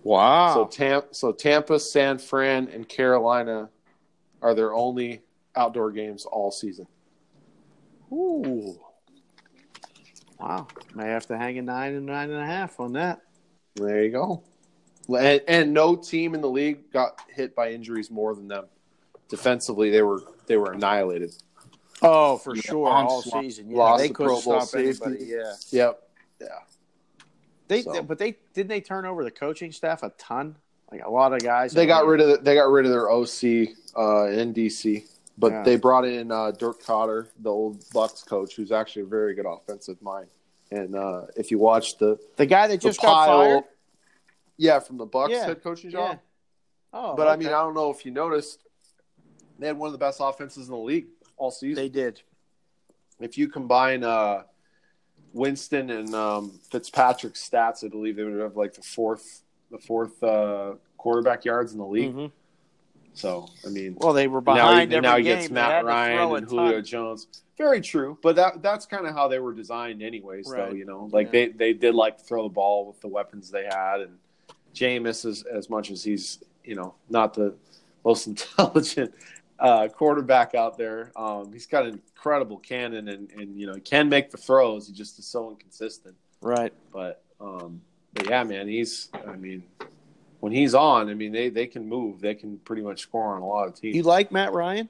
[0.03, 0.55] Wow.
[0.55, 3.71] So Tam- so Tampa, San Fran, and Carolina
[4.43, 5.23] are their only
[5.55, 6.87] outdoor games all season.
[8.13, 8.81] Ooh.
[10.41, 10.67] Wow.
[10.95, 13.21] May have to hang a nine and nine and a half on that.
[13.77, 14.43] There you go.
[15.17, 18.67] And, and no team in the league got hit by injuries more than them.
[19.29, 21.33] Defensively, they were they were annihilated.
[22.03, 23.45] Oh, for Yeah, sure, all onslaught.
[23.45, 23.71] season.
[23.71, 25.19] Yeah, Lost they the couldn't Pro Bowl stop anybody.
[25.19, 25.33] safety.
[25.33, 26.03] Yeah, Yep.
[26.41, 26.47] Yeah.
[27.69, 27.83] they.
[27.83, 30.57] So- But they didn't they turn over the coaching staff a ton.
[30.91, 31.73] Like a lot of guys.
[31.73, 35.05] They got rid of the, they got rid of their OC uh, in DC,
[35.39, 35.63] but Yeah.
[35.63, 39.47] they brought in uh, Dirk Koetter, the old Bucks coach, who's actually a very good
[39.47, 40.27] offensive mind.
[40.73, 43.65] And uh, if you watch the the guy that the just got pile- fired.
[44.61, 45.97] Yeah, from the Bucks Yeah, head coaching Yeah.
[46.13, 46.19] job.
[46.93, 48.61] Oh, but I mean, I don't know if you noticed,
[49.59, 51.07] they had one of the best offenses in the league
[51.37, 51.83] all season.
[51.83, 52.21] they did.
[53.21, 54.43] if you combine uh,
[55.33, 60.23] Winston and um, Fitzpatrick's stats, I believe they would have like the fourth, the fourth
[60.23, 62.15] uh, quarterback yards in the league.
[62.15, 62.33] Mhm.
[63.13, 65.55] So I mean, Well, they were now behind now every he gets game.
[65.55, 66.85] Matt Ryan and Julio ton.
[66.85, 67.27] Jones.
[67.59, 70.49] Very true, but that that's kind of how they were designed, anyways.
[70.49, 70.71] Right.
[70.71, 71.33] Though you know, like Yeah.
[71.33, 74.19] they they did like to throw the ball with the weapons they had, and
[74.75, 77.55] Jameis as as much as he's you know not the
[78.05, 79.13] most intelligent
[79.59, 81.13] uh, quarterback out there.
[81.17, 84.87] Um, he's got an incredible cannon, and and you know he can make the throws.
[84.87, 86.17] He just is so inconsistent.
[86.41, 86.73] Right.
[86.93, 87.83] But um,
[88.15, 89.65] but yeah, man, he's I mean.
[90.41, 92.23] When he's on, I mean, they, they can move.
[92.23, 93.95] They can pretty much score on a lot of teams.
[93.95, 94.89] You like Matt Ryan?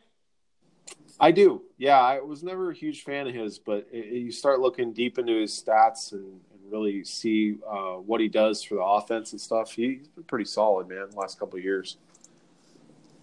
[1.18, 1.62] I do.
[1.76, 4.92] Yeah, I was never a huge fan of his, but it, it- you start looking
[4.92, 9.32] deep into his stats and, and really see uh, what he does for the offense
[9.32, 9.72] and stuff.
[9.72, 11.96] He, he's been pretty solid, man, the last couple of years.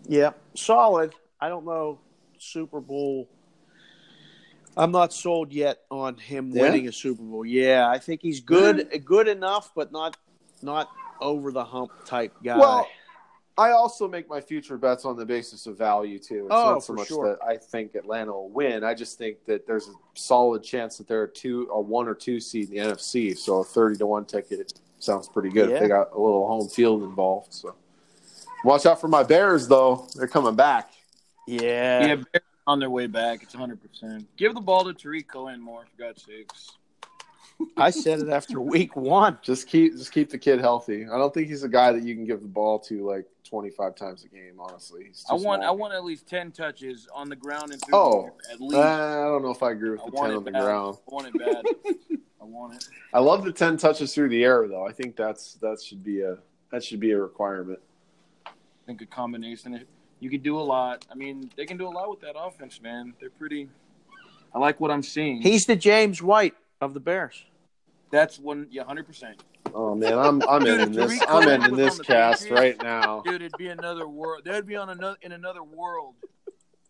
[0.07, 1.13] Yeah, solid.
[1.39, 1.99] I don't know
[2.37, 3.27] Super Bowl.
[4.75, 6.61] I'm not sold yet on him Yeah?
[6.61, 7.45] winning a Super Bowl.
[7.45, 10.17] Yeah, I think he's good, good enough, but not
[10.61, 10.89] not
[11.19, 12.57] over the hump type guy.
[12.57, 12.87] Well,
[13.57, 16.45] I also make my future bets on the basis of value too.
[16.45, 17.29] It's Oh, not so for much sure.
[17.29, 18.83] that I think Atlanta will win.
[18.83, 22.13] I just think that there's a solid chance that they're a two, a one or
[22.13, 23.35] two seed in the NFC.
[23.37, 25.69] So a thirty to one ticket sounds pretty good.
[25.69, 25.75] Yeah.
[25.77, 27.53] If they got a little home field involved.
[27.53, 27.75] So
[28.63, 30.07] watch out for my Bears, though.
[30.15, 30.91] They're coming back.
[31.47, 33.41] yeah, yeah, Bears on their way back.
[33.41, 33.81] It's 100.
[33.81, 36.76] percent Give the ball to Tarik Cohen more, for God's sakes.
[37.77, 39.37] I said it after week one.
[39.41, 41.05] Just keep, just keep the kid healthy.
[41.11, 43.69] I don't think he's a guy that you can give the ball to like twenty
[43.69, 44.53] five times a game.
[44.59, 47.81] Honestly, he's too I want I want at least 10 touches on the ground and
[47.81, 48.75] through Oh, the air, at least.
[48.75, 50.61] I don't know if I agree with I the ten it on the bad.
[50.63, 50.97] ground.
[51.09, 51.65] I want it bad.
[52.41, 52.87] I want it.
[53.13, 54.85] I love the ten touches through the air, though.
[54.85, 56.37] I think that's that should be a
[56.71, 57.79] that should be a requirement.
[58.45, 58.51] I
[58.85, 59.83] think a combination.
[60.19, 61.05] You could do a lot.
[61.11, 63.13] I mean, they can do a lot with that offense, man.
[63.19, 63.69] They're pretty.
[64.53, 65.41] I like what I'm seeing.
[65.41, 67.43] He's the James White of the Bears.
[68.11, 68.67] That's one.
[68.69, 69.43] Yeah, hundred percent.
[69.73, 71.21] Oh man, I'm I'm Dude, ending this.
[71.21, 73.21] I'm Cohen ending this cast Patriots- right now.
[73.21, 74.43] Dude, it'd be another world.
[74.45, 76.15] They'd be on another in another world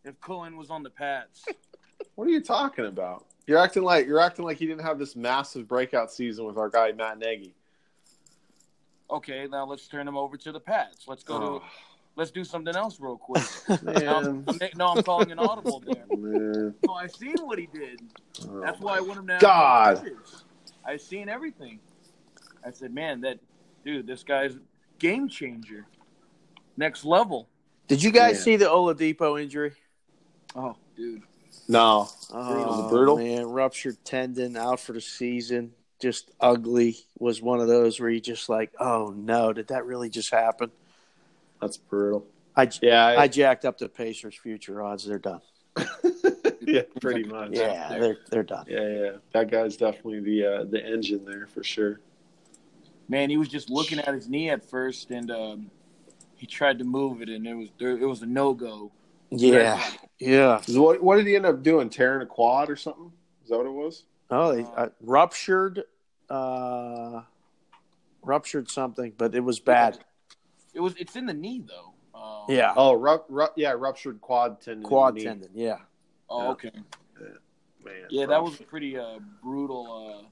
[0.05, 1.45] if Cullen was on the Pats.
[2.15, 3.25] What are you talking about?
[3.47, 6.69] You're acting like you're acting like he didn't have this massive breakout season with our
[6.69, 7.53] guy Matt Nagy.
[9.09, 11.05] Okay, now let's turn him over to the Pats.
[11.07, 11.65] Let's go Oh, to.
[12.17, 13.43] Let's do something else real quick.
[13.83, 14.45] Now, man, I'm,
[14.75, 16.03] no, I'm calling an audible there.
[16.17, 16.73] man.
[16.83, 18.01] Oh, no, I've seen what he did.
[18.49, 19.37] Oh, That's why I want him to.
[19.39, 20.09] God.
[20.83, 21.79] I've seen everything.
[22.65, 23.37] I said, man, that
[23.85, 24.57] dude, this guy's
[24.99, 25.85] game changer,
[26.75, 27.47] next level.
[27.87, 28.43] Did you guys Yeah.
[28.43, 29.73] see the Oladipo injury?
[30.55, 31.21] Oh, dude,
[31.67, 32.09] No.
[32.33, 33.17] Oh, Brutal.
[33.17, 35.71] man, ruptured tendon, out for the season.
[35.99, 36.97] Just ugly.
[37.19, 40.71] Was one of those where you just like, oh no, did that really just happen?
[41.61, 42.25] That's brutal.
[42.55, 43.05] I, Yeah.
[43.05, 45.05] I I, jacked up the Pacers' future odds.
[45.05, 45.41] They're done.
[46.61, 47.51] yeah, pretty much.
[47.53, 47.99] Yeah, there.
[47.99, 48.65] they're they're done.
[48.67, 49.11] Yeah, yeah.
[49.33, 51.99] That guy's definitely the uh, the engine there for sure.
[53.07, 55.69] man, he was just looking at his knee at first, and um,
[56.35, 58.91] he tried to move it, and it was there, it was a no go.
[59.29, 59.83] Yeah,
[60.19, 60.61] yeah.
[60.61, 61.89] So what what did he end up doing?
[61.89, 63.11] Tearing a quad or something?
[63.43, 64.03] Is that what it was?
[64.29, 65.83] Oh, they uh, ruptured,
[66.29, 67.21] uh,
[68.23, 69.99] ruptured something, but it was bad.
[70.77, 71.93] It was it's in the knee though.
[72.17, 74.83] Um, Yeah, Oh, ru- ru- yeah, ruptured quad tendon.
[74.83, 75.23] quad knee.
[75.23, 75.49] tendon.
[75.55, 75.79] Yeah,
[76.29, 76.49] Oh, Yeah.
[76.51, 76.71] okay.
[77.83, 78.43] Man, Yeah, that rough.
[78.43, 80.23] was pretty uh, brutal.
[80.23, 80.27] Uh,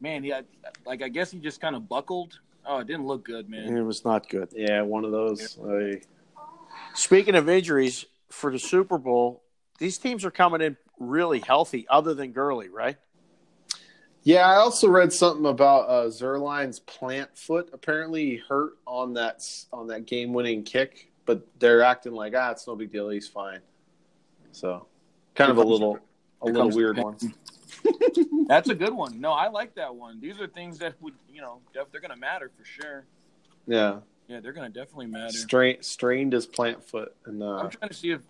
[0.00, 0.42] man, yeah,
[0.84, 2.38] like I guess he just kind of buckled.
[2.66, 3.74] Oh, it didn't look good, man.
[3.74, 4.50] it was not good.
[4.54, 5.56] yeah one of those.
[5.56, 6.06] Like,
[6.94, 9.42] Speaking of injuries for the Super Bowl,
[9.78, 12.98] these teams are coming in really healthy, other than Gurley, right?
[14.24, 17.70] Yeah, I also read something about uh, Zuerlein's plant foot.
[17.72, 22.66] Apparently, he hurt on that on that game-winning kick, but they're acting like ah, it's
[22.66, 23.08] no big deal.
[23.08, 23.60] He's fine.
[24.52, 24.86] So,
[25.34, 25.98] kind of a little
[26.40, 27.16] a little weird one.
[28.46, 29.20] That's a good one.
[29.20, 30.20] No, I like that one.
[30.20, 33.04] These are things that would, you know, def- they're gonna matter for sure.
[33.66, 35.32] Yeah, Yeah, they're gonna definitely matter.
[35.32, 38.20] strained strained his plant foot, and uh, I'm trying to see if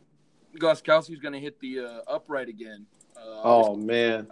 [0.57, 2.87] Gostkowski's gonna hit the uh, upright again.
[3.17, 4.27] Uh, oh man,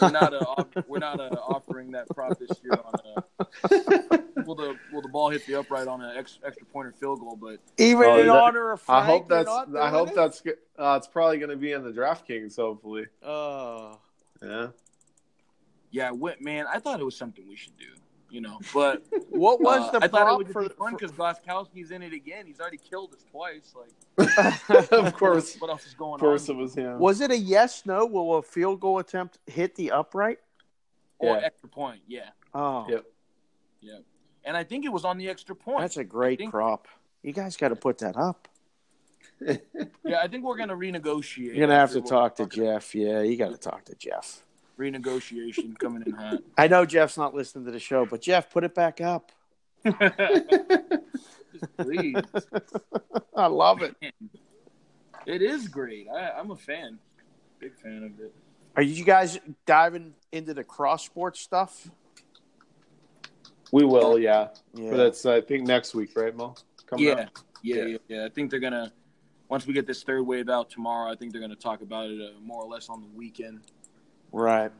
[0.00, 2.72] we're not uh, we're not uh, offering that prop this year.
[2.72, 6.86] On uh, will the will the ball hit the upright on an ex, extra point
[6.88, 7.36] or field goal?
[7.40, 10.14] But Even Oh, in that- honor of Frank, I hope that's not I hope it?
[10.14, 10.42] that's.
[10.78, 13.06] Uh, it's probably going to be in the DraftKings, hopefully.
[13.22, 13.98] Oh,
[14.42, 14.68] Yeah,
[15.90, 17.86] yeah, what, man, I thought it was something we should do.
[18.30, 20.92] You know, but what was uh, the I thought it prop would for, be fun
[20.92, 22.46] for because Gostkowski's in it again.
[22.46, 23.74] He's already killed us twice.
[24.18, 26.14] Like, of course, what else is going on?
[26.16, 26.56] of course, on?
[26.56, 26.98] it was him.
[26.98, 28.04] Was it a yes no?
[28.04, 30.38] Will a field goal attempt hit the upright?
[31.18, 31.42] Or Yeah.
[31.44, 33.04] extra point, yeah, Oh, Yep.
[33.80, 33.98] yeah.
[34.44, 35.80] And I think it was on the extra point.
[35.80, 36.86] that's a great think- prop.
[37.22, 38.46] You guys got to put that up.
[39.40, 41.54] yeah, I think we're gonna renegotiate.
[41.54, 42.94] You're gonna have to talk to we're Jeff.
[42.94, 44.42] Yeah, you got to talk to Jeff.
[44.78, 46.40] Renegotiation coming in hot.
[46.56, 49.32] I know Jeff's not listening to the show, but Jeff, put it back up.
[51.78, 52.14] Please.
[53.36, 53.96] I love it.
[55.26, 56.06] It is great.
[56.08, 56.98] I, I'm a fan.
[57.58, 58.32] Big fan of it.
[58.76, 61.90] Are you guys diving into the cross sports stuff?
[63.72, 64.48] We will, yeah.
[64.74, 64.90] Yeah.
[64.90, 66.54] But that's I think next week, right, Mo?
[66.86, 67.26] Coming Yeah.
[67.62, 67.84] yeah, Yeah.
[67.84, 68.24] yeah, yeah.
[68.24, 68.92] I think they're gonna
[69.48, 71.10] once we get this third wave out tomorrow.
[71.10, 73.60] I think they're gonna talk about it uh, more or less on the weekend
[74.32, 74.70] right.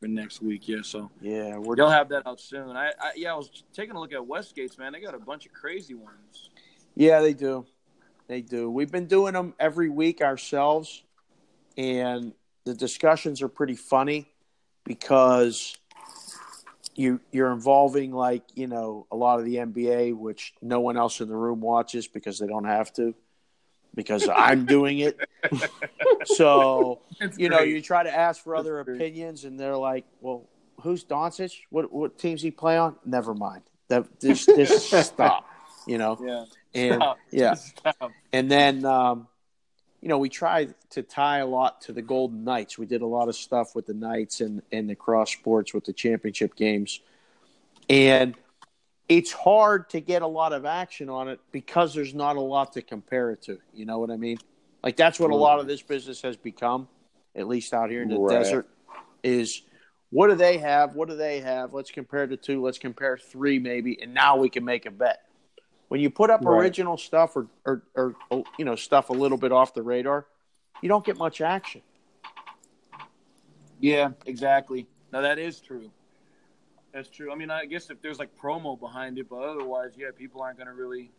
[0.00, 0.68] for next week.
[0.68, 2.76] Yeah, so Yeah, we're they'll have that out soon.
[2.76, 4.92] I, I yeah, I was taking a look at Westgate's man.
[4.92, 6.50] They got a bunch of crazy ones.
[6.94, 7.66] Yeah, they do.
[8.28, 8.70] They do.
[8.70, 11.02] We've been doing them every week ourselves,
[11.76, 12.32] and
[12.64, 14.28] the discussions are pretty funny
[14.84, 15.76] because
[16.94, 21.20] you you're involving like you know a lot of the NBA, which no one else
[21.20, 23.14] in the room watches because they don't have to,
[23.94, 25.18] because I'm doing it.
[26.24, 28.96] so It's you know you try to ask for other great.
[28.96, 30.48] opinions, and they're like, "Well,
[30.80, 31.52] who's Doncic?
[31.70, 32.96] What what teams he play on?
[33.04, 33.62] Never mind.
[33.88, 35.46] That this this stop."
[35.86, 36.44] You know, yeah,
[36.80, 37.18] and Stop.
[37.32, 38.12] yeah, Stop.
[38.32, 39.26] and then, um,
[40.00, 42.78] you know, we tried to tie a lot to the Golden Knights.
[42.78, 45.84] We did a lot of stuff with the Knights and, and the cross sports with
[45.84, 47.00] the championship games.
[47.90, 48.36] And
[49.16, 52.72] it's hard to get a lot of action on it because there's not a lot
[52.72, 53.58] to compare it to.
[53.74, 54.38] You know what I mean?
[54.82, 56.88] Like, that's what a lot of this business has become,
[57.36, 58.38] at least out here in the Right.
[58.38, 58.66] desert,
[59.22, 59.62] is
[60.10, 60.94] what do they have?
[60.94, 61.74] What do they have?
[61.74, 62.62] Let's compare the two.
[62.62, 64.00] Let's compare three, maybe.
[64.00, 65.28] And now we can make a bet.
[65.88, 66.60] When you put up Right.
[66.60, 70.26] original stuff or, or, or, oh, you know, stuff a little bit off the radar,
[70.80, 71.82] you don't get much action.
[73.78, 74.86] Yeah, exactly.
[75.12, 75.90] No, that is true.
[76.92, 77.32] That's true.
[77.32, 80.58] I mean, I guess if there's like promo behind it, but otherwise, yeah, people aren't
[80.58, 81.10] gonna really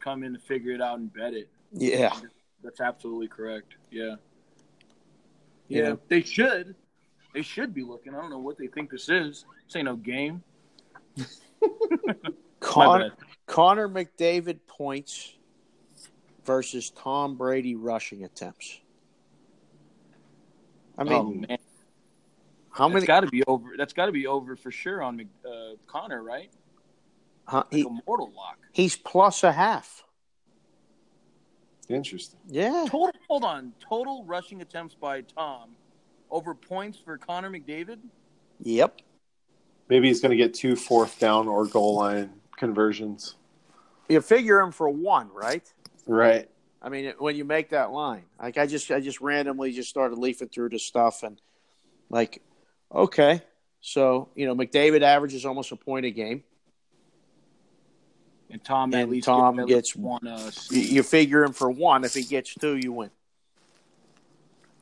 [0.00, 1.48] come in to figure it out and bet it.
[1.72, 2.18] Yeah.
[2.62, 3.74] That's absolutely correct.
[3.90, 4.16] Yeah.
[5.68, 5.88] Yeah.
[5.88, 6.74] Yeah, they should.
[7.34, 8.14] They should be looking.
[8.14, 9.44] I don't know what they think this is.
[9.66, 10.42] This ain't no game.
[12.60, 13.12] Connor.
[13.46, 15.34] Connor McDavid points
[16.44, 18.80] versus Tom Brady rushing attempts.
[20.96, 21.56] I mean, oh
[22.78, 23.06] man, how that's many?
[23.06, 23.70] got to be over.
[23.76, 26.50] That's got to be over for sure on Mc- uh, Connor, right?
[27.46, 28.58] huh, Like he, a mortal lock.
[28.72, 30.04] he's plus a half.
[31.88, 32.38] Interesting.
[32.48, 32.84] Yeah.
[32.88, 33.12] Total.
[33.28, 33.72] Hold on.
[33.88, 35.70] Total rushing attempts by Tom
[36.30, 37.98] over points for Connor McDavid.
[38.62, 39.00] Yep.
[39.88, 43.36] Maybe he's going to get two fourth down or goal line conversions.
[44.08, 45.62] You figure him for one, right?
[46.06, 46.48] Right.
[46.82, 50.18] I mean, when you make that line, like I just, I just randomly just started
[50.18, 51.40] leafing through the stuff, and
[52.10, 52.42] like,
[52.96, 53.42] okay,
[53.80, 56.42] so you know, McDavid averages almost a point a game.
[58.50, 60.26] And Tom at And least Tom at gets- one.
[60.26, 62.04] Uh, you figure him for one.
[62.04, 63.10] If he gets two, you win.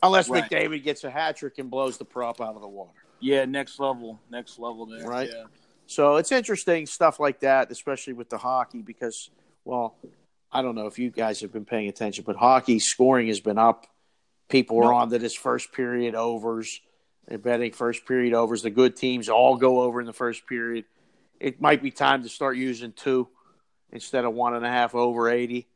[0.02, 0.44] Unless Right.
[0.44, 2.90] McDavid gets a hat trick and blows the prop out of the water.
[3.20, 5.06] yeah, next level, next level there.
[5.08, 5.30] Right.
[5.32, 5.44] Yeah.
[5.86, 9.30] So it's interesting stuff like that, especially with the hockey, because,
[9.64, 9.96] well,
[10.52, 13.56] I don't know if you guys have been paying attention, but hockey scoring has been
[13.56, 13.86] up.
[14.50, 14.94] People are No.
[14.96, 16.82] on to this first period overs.
[17.28, 18.62] They're betting first period overs.
[18.62, 20.84] The good teams all go over in the first period.
[21.40, 23.28] It might be time to start using two
[23.90, 25.66] instead of one and a half over 80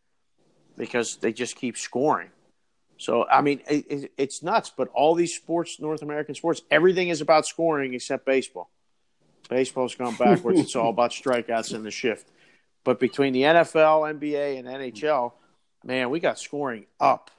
[0.76, 2.30] because they just keep scoring.
[2.98, 7.08] So, I mean, it, it, it's nuts, but all these sports, North American sports, everything
[7.08, 8.70] is about scoring except baseball.
[9.48, 10.60] Baseball's gone backwards.
[10.60, 12.28] it's all about strikeouts in the shift.
[12.84, 15.32] But between the NFL, NBA, and NHL,
[15.84, 17.30] man, we got scoring up,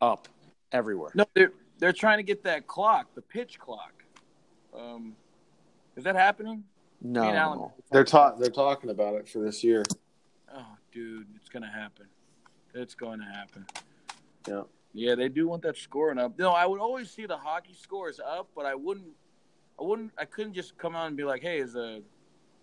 [0.00, 0.28] up
[0.72, 1.12] everywhere.
[1.14, 4.04] No, they're they're trying to get that clock, the pitch clock.
[4.76, 5.14] Um,
[5.96, 6.64] is that happening?
[7.00, 7.72] Me and Alan- No.
[7.90, 9.82] They're ta- they're talking about it for this year.
[10.54, 12.06] Oh, dude, it's gonna happen.
[12.74, 13.66] It's going to happen.
[14.48, 14.62] Yeah.
[14.92, 16.38] Yeah, they do want that scoring up.
[16.38, 19.12] No, I would always see the hockey scores up, but I wouldn't.
[19.78, 20.12] I wouldn't.
[20.18, 22.02] I couldn't just come out and be like, "Hey, is the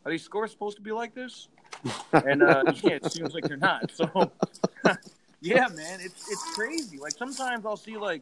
[0.05, 1.49] are these scores supposed to be like this?"
[2.13, 3.91] And uh, yeah, it seems like they're not.
[3.91, 4.05] So,
[5.41, 6.97] yeah, man, it's it's crazy.
[6.97, 8.21] Like sometimes I'll see like,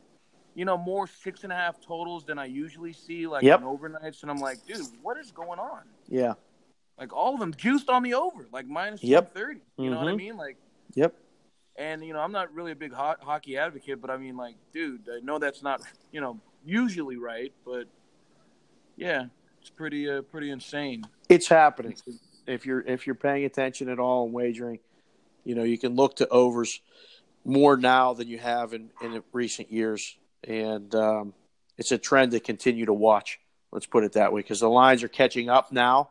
[0.59, 3.61] you know, more six and a half totals than I usually see, like Yep.
[3.63, 5.83] on overnights, and I'm like, dude, what is going on?
[6.09, 6.33] Yeah.
[6.99, 9.33] Like all of them juiced on the over, like minus Yep.
[9.33, 9.61] thirty.
[9.77, 10.17] You know what I Mhm.
[10.17, 10.35] mean?
[10.35, 10.57] Like.
[10.95, 11.15] Yep.
[11.77, 14.57] And you know, I'm not really a big ho- hockey advocate, but I mean, like,
[14.73, 15.81] dude, I know that's not
[16.11, 17.87] you know usually right, but
[18.97, 19.27] yeah,
[19.61, 21.05] it's pretty uh, pretty insane.
[21.29, 21.95] It's happening.
[22.47, 24.79] If you're if you're paying attention at all in wagering,
[25.45, 26.81] you know you can look to overs
[27.45, 31.33] more now than you have in in recent years, and um,
[31.77, 33.39] it's a trend to continue to watch.
[33.71, 36.09] Let's put it that way, because the lines are catching up now,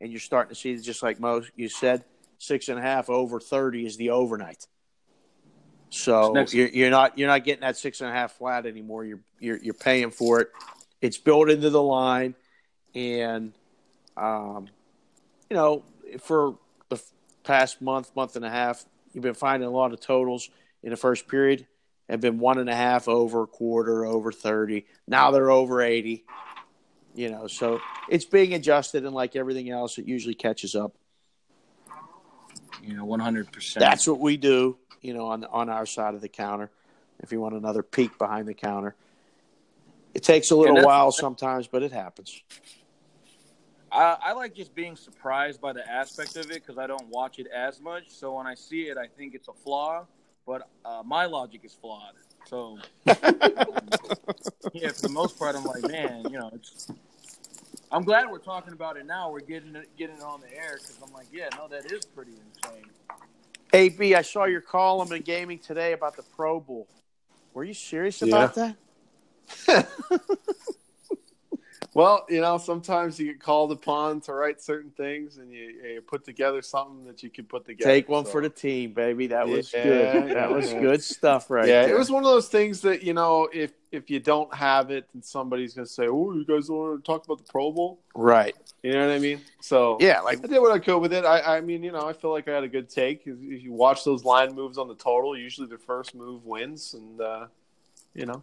[0.00, 2.04] and you're starting to see just like most you said,
[2.38, 4.66] six and a half over thirty is the overnight.
[5.90, 9.04] So you're, you're not you're not getting that six and a half flat anymore.
[9.04, 10.50] You're you're you're paying for it.
[11.00, 12.34] It's built into the line,
[12.94, 13.52] and
[14.16, 14.68] um,
[15.50, 15.84] you know,
[16.20, 16.58] for
[16.88, 17.00] the
[17.44, 20.48] past month, month and a half, you've been finding a lot of totals
[20.82, 21.66] in the first period
[22.08, 24.86] have been one and a half over quarter, over 30.
[25.06, 26.24] Now they're over 80.
[27.14, 30.94] You know, so it's being adjusted, and like everything else, it usually catches up.
[32.82, 33.52] You know, 100.
[33.52, 36.70] percent That's what we do, you know, on on our side of the counter.
[37.20, 38.96] If you want another peek behind the counter,
[40.12, 42.42] it takes a little while sometimes, but it happens.
[43.94, 47.38] I, I like just being surprised by the aspect of it because I don't watch
[47.38, 48.08] it as much.
[48.08, 50.04] So when I see it, I think it's a flaw,
[50.46, 52.14] but uh, my logic is flawed.
[52.46, 56.88] So yeah, for the most part, I'm like, man, you know, it's.
[57.90, 59.30] I'm glad we're talking about it now.
[59.30, 62.04] We're getting it, getting it on the air because I'm like, yeah, no, that is
[62.04, 62.84] pretty insane.
[63.72, 66.86] AB, I saw your column in gaming today about the Pro Bowl.
[67.54, 68.76] Were you serious about that?
[71.94, 76.00] Well, you know, sometimes you get called upon to write certain things, and you, you
[76.00, 77.88] put together something that you can put together.
[77.88, 78.32] Take one so.
[78.32, 79.28] for the team, baby.
[79.28, 80.36] That was Yeah, good.
[80.36, 80.80] That was yeah.
[80.80, 81.68] good stuff, right?
[81.68, 81.94] yeah, there.
[81.94, 85.06] it was one of those things that you know, if if you don't have it,
[85.14, 88.56] then somebody's gonna say, "Oh, you guys want to talk about the Pro Bowl?" right.
[88.82, 89.40] You know what I mean?
[89.60, 91.24] So Yeah, like I did what I could with it.
[91.24, 93.22] I, I mean, you know, I feel like I had a good take.
[93.24, 96.92] If if you watch those line moves on the total, usually the first move wins,
[96.92, 97.46] and uh,
[98.14, 98.42] you know,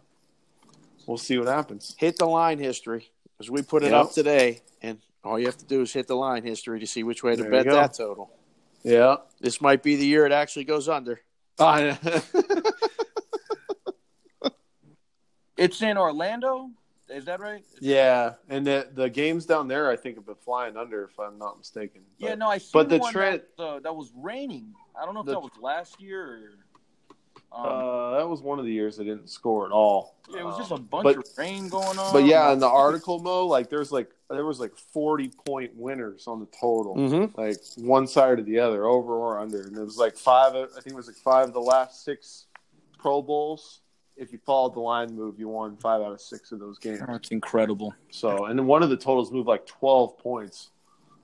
[1.06, 1.94] we'll see what happens.
[1.98, 3.10] hit the line history
[3.42, 4.04] because we put it Yep.
[4.06, 7.02] up today, and all you have to do is hit the line history to see
[7.02, 8.30] which way to There bet you that total.
[8.84, 9.16] Yeah.
[9.40, 11.20] This might be the year it actually goes under.
[15.58, 16.70] It's in Orlando.
[17.08, 17.62] Is that right?
[17.80, 21.38] yeah, and the the games down there, I think, have been flying under, if I'm
[21.38, 22.00] not mistaken.
[22.18, 24.74] Yeah, no, I seen but the one trend- that, uh, that was raining.
[25.00, 26.61] I don't know if The- that was last year or.
[27.54, 30.14] Um, Uh, that was one of the years they didn't score at all.
[30.30, 32.12] yeah, it was just Um, a bunch but- of rain going on.
[32.12, 36.26] But yeah, in the article, Mo, like there's like there was like 40 point winners
[36.26, 37.38] on the total, Mm-hmm.
[37.38, 40.54] like one side or the other, over or under, and it was like five.
[40.54, 42.46] I think it was like five of the last six
[42.98, 43.80] Pro Bowls.
[44.16, 47.00] If you followed the line move, you won five out of six of those games.
[47.06, 47.94] Oh, it's incredible.
[48.10, 50.70] So, and then one of the totals moved like 12 points,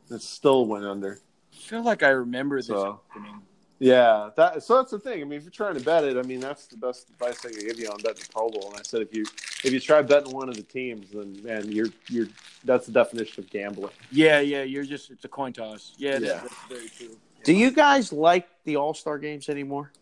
[0.09, 1.20] and it still went under.
[1.53, 3.43] I feel like I remember this So- happening.
[3.81, 5.20] Yeah, that so that's the thing.
[5.20, 7.51] I mean, if you're trying to bet it, I mean, that's the best advice I
[7.51, 8.70] can give you on betting the Pro Bowl.
[8.70, 9.24] And I said, if you
[9.62, 12.26] if you try betting one of the teams, then man, you're you're
[12.64, 13.93] that's the definition of gambling.
[14.11, 15.95] Yeah, yeah, you're just it's a coin toss.
[15.97, 16.41] Yeah, that- Yeah.
[16.41, 17.16] that's very true.
[17.45, 19.93] Do you guys like the All Star games anymore?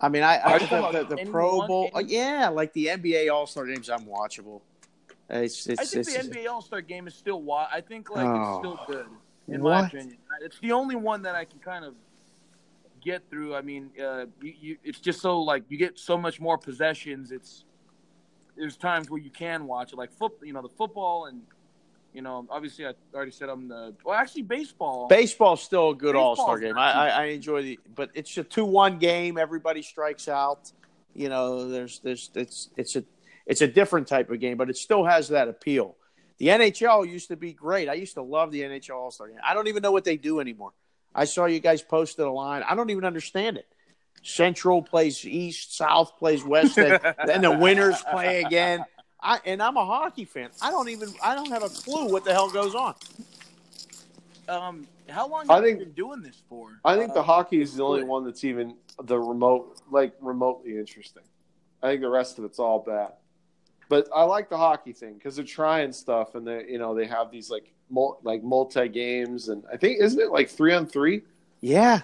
[0.00, 1.92] I mean, I, I Are think you the, the, the Pro one Bowl, game?
[1.94, 4.62] uh, yeah, like the NBA All Star games, I'm watchable.
[5.30, 8.10] It's, it's, I think it's, the NBA All Star game is still wa- I think
[8.10, 8.42] like Oh.
[8.50, 9.06] it's still good
[9.48, 10.18] in my opinion.
[10.40, 11.94] It's the only one that I can kind of
[13.02, 13.54] get through.
[13.54, 17.32] I mean, uh, you, you, it's just so like you get so much more possessions.
[17.32, 17.64] It's
[18.56, 21.42] there's times where you can watch it, like foot, you know, the football and
[22.12, 25.08] you know, obviously I already said I'm the well, actually baseball.
[25.08, 26.76] Baseball's still a good All Star game.
[26.76, 27.08] I, I.
[27.08, 29.38] I enjoy the, but it's a two one game.
[29.38, 30.72] Everybody strikes out.
[31.14, 33.04] You know, there's there's it's it's a
[33.46, 35.96] it's a different type of game, but it still has that appeal.
[36.42, 37.88] The NHL used to be great.
[37.88, 39.38] I used to love the NHL All Star game.
[39.46, 40.72] I don't even know what they do anymore.
[41.14, 42.64] I saw you guys posted a line.
[42.68, 43.68] I don't even understand it.
[44.24, 48.84] Central plays East, South plays West, and then the winners play again.
[49.20, 50.50] I, and I'm a hockey fan.
[50.60, 52.96] I don't even I don't have a clue what the hell goes on.
[54.48, 56.70] Um, how long I have think- you been doing this for?
[56.84, 60.76] I think the Uh, hockey is the only one that's even the remote, like remotely
[60.76, 61.22] interesting.
[61.84, 63.12] I think the rest of it's all bad.
[63.92, 67.04] But I like the hockey thing because they're trying stuff and they, you know, they
[67.04, 70.86] have these like mul- like multi games and I think isn't it like three on
[70.86, 71.24] three?
[71.60, 72.00] Yeah,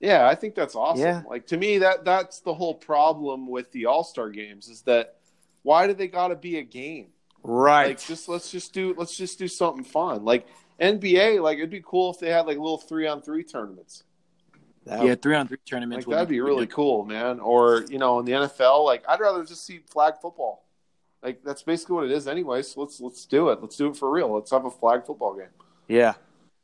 [0.00, 1.04] Yeah, I think that's awesome.
[1.04, 1.22] Yeah.
[1.28, 5.16] Like to me, that that's the whole problem with the All Star games is that
[5.64, 7.08] why do they got to be a game?
[7.42, 7.88] right.
[7.88, 10.24] Like just let's just do let's just do something fun.
[10.24, 10.46] Like
[10.80, 14.04] NBA, like it'd be cool if they had like little three on three tournaments.
[14.86, 16.06] That- yeah, three on three tournaments.
[16.06, 17.38] Like that'd be really cool, man.
[17.38, 20.64] Or you know, in the NFL, like I'd rather just see flag football.
[21.22, 22.62] Like that's basically what it is, anyway.
[22.62, 23.60] So let's let's do it.
[23.60, 24.32] Let's do it for real.
[24.32, 25.48] Let's have a flag football game.
[25.88, 26.14] Yeah.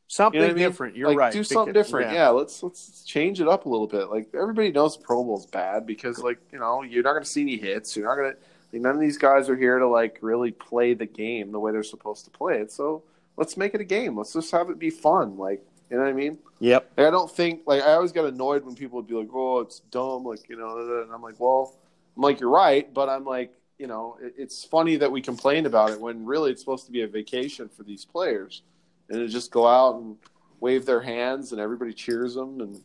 [0.06, 0.68] Something You know what I mean?
[0.70, 0.96] different.
[0.96, 1.32] You're like, right.
[1.32, 2.12] Do something different.
[2.12, 2.28] Yeah.
[2.28, 4.10] Let's let's change it up a little bit.
[4.10, 7.42] Like everybody knows Pro Bowl's bad because like you know you're not going to see
[7.42, 7.96] any hits.
[7.96, 8.38] You're not going to.
[8.72, 11.70] Like, none of these guys are here to like really play the game the way
[11.70, 12.72] they're supposed to play it.
[12.72, 13.04] So
[13.36, 14.16] let's make it a game.
[14.16, 15.38] Let's just have it be fun.
[15.38, 16.38] Like you know what I mean?
[16.60, 16.92] Yep.
[16.96, 19.60] Like, I don't think like I always got annoyed when people would be like, "Oh,
[19.60, 21.76] it's dumb," like you know, and I'm like, "Well,
[22.16, 25.66] I'm like you're right," but I'm like, you know, it, it's funny that we complain
[25.66, 28.62] about it when really it's supposed to be a vacation for these players,
[29.08, 30.16] and to just go out and
[30.60, 32.80] wave their hands and everybody cheers them, and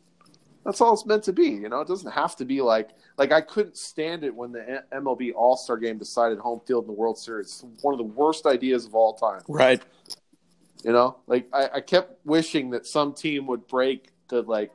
[0.66, 1.48] that's all it's meant to be.
[1.48, 4.84] You know, it doesn't have to be like like I couldn't stand it when the
[4.94, 7.48] MLB All Star Game decided home field in the World Series.
[7.48, 9.42] It's one of the worst ideas of all time.
[9.48, 9.82] Right.
[10.84, 14.72] You know, like I, I kept wishing that some team would break the like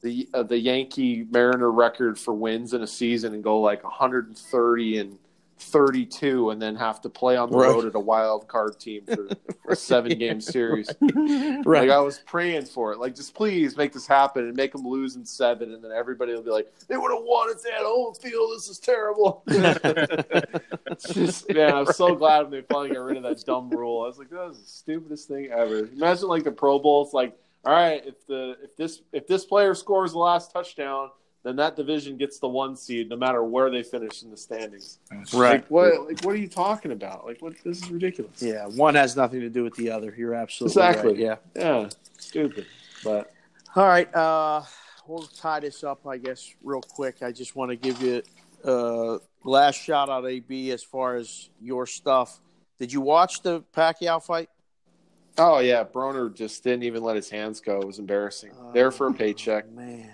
[0.00, 4.98] the uh, the Yankee Mariner record for wins in a season and go like 130
[4.98, 5.18] and
[5.62, 7.68] 32, and then have to play on the Right.
[7.68, 9.28] road at a wild card team for
[9.68, 10.88] a seven game series.
[11.00, 11.64] Right.
[11.82, 12.98] Like I was praying for it.
[12.98, 16.32] Like just please make this happen and make them lose in seven, and then everybody
[16.34, 18.50] will be like, they would have won it's had home field.
[18.56, 19.44] This is terrible.
[21.12, 24.02] Just man, I'm so glad when they finally got rid of that dumb rule.
[24.02, 25.88] I was like, that was the stupidest thing ever.
[25.88, 27.02] Imagine like the Pro Bowl.
[27.04, 31.10] It's like, all right, if the if this if this player scores the last touchdown,
[31.44, 34.98] then that division gets the one seed, no matter where they finish in the standings.
[35.32, 35.52] Right.
[35.62, 36.06] Like what?
[36.08, 37.24] Like what are you talking about?
[37.26, 37.54] Like what?
[37.64, 38.40] This is ridiculous.
[38.42, 38.66] Yeah.
[38.66, 40.14] One has nothing to do with the other.
[40.16, 41.12] You're absolutely Exactly.
[41.12, 41.18] right.
[41.18, 41.36] Yeah.
[41.56, 41.88] Yeah.
[42.18, 42.66] Stupid.
[43.02, 43.32] But
[43.74, 44.12] All right.
[44.14, 44.62] Uh,
[45.06, 47.22] we'll tie this up, I guess, real quick.
[47.22, 48.22] I just want to give you
[48.64, 52.40] uh, last shout out, AB, as far as your stuff.
[52.78, 54.48] Did you watch the Pacquiao fight?
[55.38, 57.80] oh yeah, Broner just didn't even let his hands go.
[57.80, 58.52] It was embarrassing.
[58.74, 59.64] there for a paycheck.
[59.68, 60.10] Oh, man.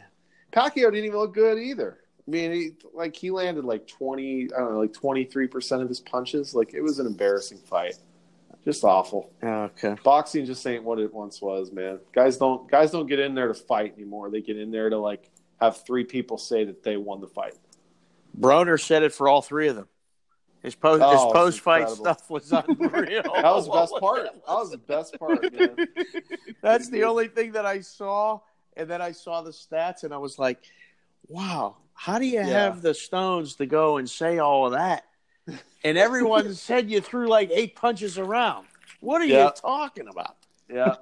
[0.52, 1.98] Pacquiao didn't even look good either.
[2.26, 5.82] I mean, he, like he landed like twenty, I don't know, like twenty three percent
[5.82, 6.54] of his punches.
[6.54, 7.96] Like it was an embarrassing fight,
[8.64, 9.32] just awful.
[9.42, 9.96] Okay.
[10.04, 12.00] Boxing just ain't what it once was, man.
[12.12, 14.30] Guys don't guys don't get in there to fight anymore.
[14.30, 15.30] They get in there to like
[15.60, 17.54] have three people say that they won the fight.
[18.38, 19.88] Broner said it for all three of them.
[20.62, 23.22] His post oh, his post fight stuff was unreal.
[23.34, 24.24] That was the best part.
[24.24, 25.76] That was the best part, man.
[26.62, 28.40] That's the only thing that I saw,
[28.78, 30.58] and then I saw the stats, and I was like,
[31.26, 32.64] "Wow, how do you Yeah.
[32.64, 35.04] have the stones to go and say all of that?"
[35.84, 38.66] And everyone said you threw like eight punches around.
[39.00, 40.36] What are you talking about?
[40.70, 40.96] Yeah,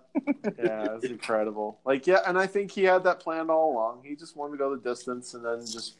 [0.58, 1.80] yeah, it was incredible.
[1.84, 4.02] Like, yeah, and I think he had that planned all along.
[4.04, 5.94] He just wanted to go the distance and then just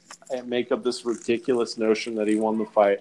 [0.45, 3.01] make up this ridiculous notion that he won the fight.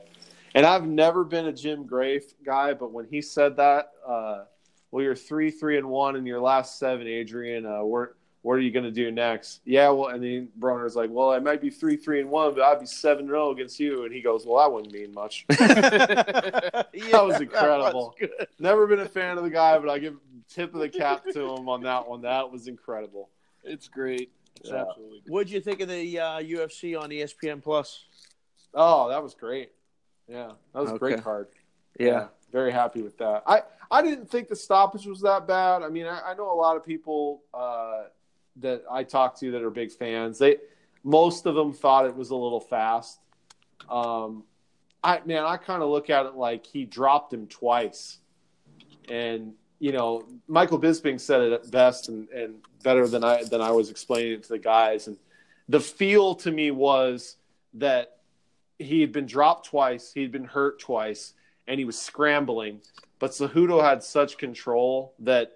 [0.55, 4.45] And I've never been a Jim Gray guy, but when he said that, uh,
[4.89, 7.65] well, you're three, three, and one in your last seven, Adrien.
[7.65, 8.15] Uh, what
[8.45, 9.61] what are you going to do next?
[9.65, 12.61] Yeah, well, and then Broner's like, well, I might be three, three, and one, but
[12.61, 14.03] I'd be seven and zero against you.
[14.05, 15.47] And he goes, well, that wouldn't mean much.
[15.49, 18.15] that was incredible.
[18.59, 20.17] Never been a fan of the guy, but I give
[20.47, 22.21] tip of the cap to him on that one.
[22.21, 23.29] That was incredible.
[23.63, 24.31] It's great.
[24.59, 24.81] It's Yeah.
[24.87, 25.33] absolutely great.
[25.33, 28.05] What'd you think of the uh, UFC on ESPN Plus?
[28.75, 29.71] Oh, that was great.
[30.27, 31.47] Yeah, that was a great card.
[31.99, 32.27] Yeah.
[32.51, 33.41] very happy with that.
[33.47, 35.81] I I didn't think the stoppage was that bad.
[35.81, 38.03] I mean, I, I know a lot of people uh,
[38.57, 40.39] that I talk to that are big fans.
[40.39, 40.57] They
[41.03, 43.19] most of them thought it was a little fast.
[43.89, 44.43] Um,
[45.03, 48.19] I man, I kind of look at it like he dropped him twice,
[49.09, 53.71] and you know, Michael Bisping said it best and, and better than I than I
[53.71, 55.07] was explaining it to the guys.
[55.07, 55.17] And
[55.69, 57.37] the feel to me was
[57.75, 58.17] that
[58.79, 61.33] he had been dropped twice, he'd been hurt twice,
[61.67, 62.81] and he was scrambling.
[63.19, 65.54] But Cejudo had such control that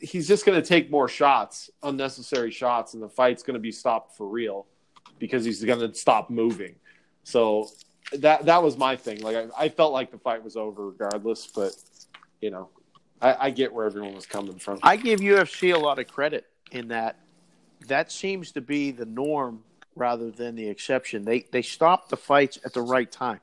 [0.00, 3.72] he's just going to take more shots, unnecessary shots, and the fight's going to be
[3.72, 4.66] stopped for real
[5.18, 6.74] because he's going to stop moving.
[7.24, 7.68] So
[8.14, 9.20] that that was my thing.
[9.20, 11.72] Like I, I felt like the fight was over regardless, but
[12.40, 12.68] you know,
[13.20, 14.78] I, I get where everyone was coming from.
[14.82, 17.16] I give UFC a lot of credit in that
[17.86, 19.62] that seems to be the norm
[19.94, 21.24] rather than the exception.
[21.24, 23.40] They they stop the fights at the right time.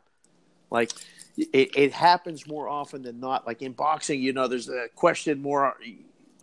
[0.70, 0.91] Like
[1.38, 3.45] it, it happens more often than not.
[3.45, 5.75] Like in boxing, you know, there's a question more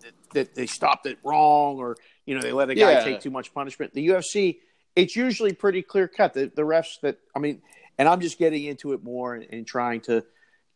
[0.03, 3.05] that, that they stopped it wrong or you know they let a guy Yeah.
[3.05, 3.93] take too much punishment.
[3.93, 4.59] The UFC,
[4.95, 6.35] it's usually pretty clear cut.
[6.35, 7.61] The, the refs that I mean,
[7.99, 10.25] and I'm just getting into it more and, and trying to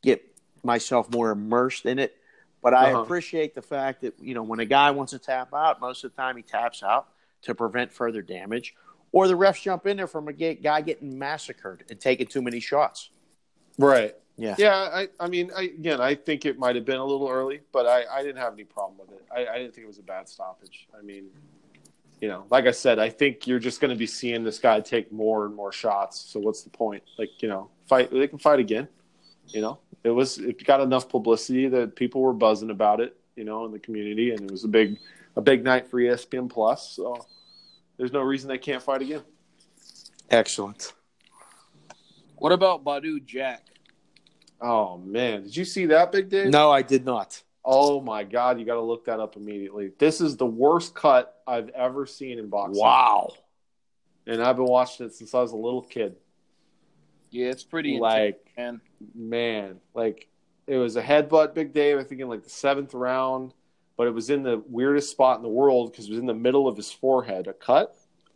[0.02, 0.22] get
[0.64, 2.14] myself more immersed in it.
[2.60, 3.02] But I Uh-huh.
[3.02, 6.10] appreciate the fact that you know when a guy wants to tap out, most of
[6.14, 7.06] the time he taps out
[7.42, 8.74] to prevent further damage,
[9.12, 12.58] or the refs jump in there from a guy getting massacred and taking too many
[12.58, 13.10] shots.
[13.78, 14.14] Right.
[14.36, 14.54] Yeah.
[14.58, 14.76] Yeah.
[14.76, 17.86] I, I mean, I, again, I think it might have been a little early, but
[17.86, 19.24] I, I didn't have any problem with it.
[19.34, 20.88] I, I didn't think it was a bad stoppage.
[20.96, 21.26] I mean,
[22.20, 24.80] you know, like I said, I think you're just going to be seeing this guy
[24.80, 26.20] take more and more shots.
[26.20, 27.02] So what's the point?
[27.18, 28.10] Like, you know, fight.
[28.10, 28.88] They can fight again.
[29.48, 33.16] You know, it was it got enough publicity that people were buzzing about it.
[33.36, 34.98] You know, in the community, and it was a big
[35.36, 36.90] a big night for ESPN Plus.
[36.90, 37.24] So
[37.96, 39.22] there's no reason they can't fight again.
[40.28, 40.92] Excellent.
[42.38, 43.66] What about Badou Jack?
[44.60, 46.50] Oh man, did you see that, Big Dave?
[46.50, 47.42] No, I did not.
[47.64, 49.90] Oh my god, you got to look that up immediately.
[49.98, 52.80] This is the worst cut I've ever seen in boxing.
[52.82, 53.32] Wow.
[54.26, 56.16] And I've been watching it since I was a little kid.
[57.30, 58.80] Yeah, it's pretty intense, Like, man.
[59.14, 60.28] man, like
[60.66, 61.98] it was a headbutt, Big Dave.
[61.98, 63.54] I think in like the seventh round,
[63.96, 66.34] but it was in the weirdest spot in the world because it was in the
[66.34, 67.94] middle of his forehead, a cut.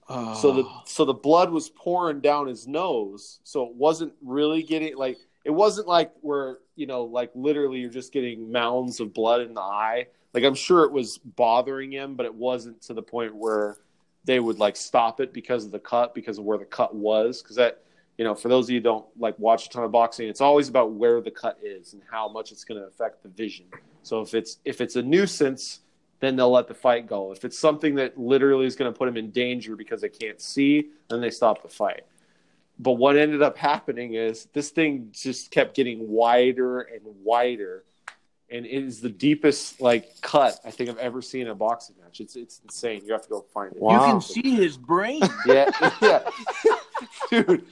[0.09, 0.83] So the ah.
[0.87, 3.41] so the blood was pouring down his nose.
[3.45, 7.91] So it wasn't really getting like it wasn't like where you know like literally you're
[7.91, 10.07] just getting mounds of blood in the eye.
[10.35, 13.79] Like I'm sure it was bothering him, but it wasn't to the point where
[14.25, 17.43] they would like stop it because of the cut because of where the cut was.
[17.43, 17.83] Because that
[18.19, 20.41] you know for those of you who don't like watch a ton of boxing, it's
[20.41, 23.67] always about where the cut is and how much it's going to affect the vision.
[24.03, 25.81] So if it's if it's a nuisance
[26.23, 27.33] then they'll let the fight go.
[27.33, 30.41] If it's something that literally is going to put them in danger because they can't
[30.41, 32.03] see, then they stop the fight.
[32.79, 37.83] But what ended up happening is this thing just kept getting wider and wider,
[38.49, 41.97] and it is the deepest like cut I think I've ever seen in a boxing
[42.03, 42.21] match.
[42.21, 43.03] It's it's insane.
[43.05, 43.83] You have to go find it.
[43.83, 43.93] Wow.
[44.07, 45.23] You can see his brain.
[45.47, 45.71] Yeah,
[46.01, 46.23] yeah,
[47.31, 47.67] dude.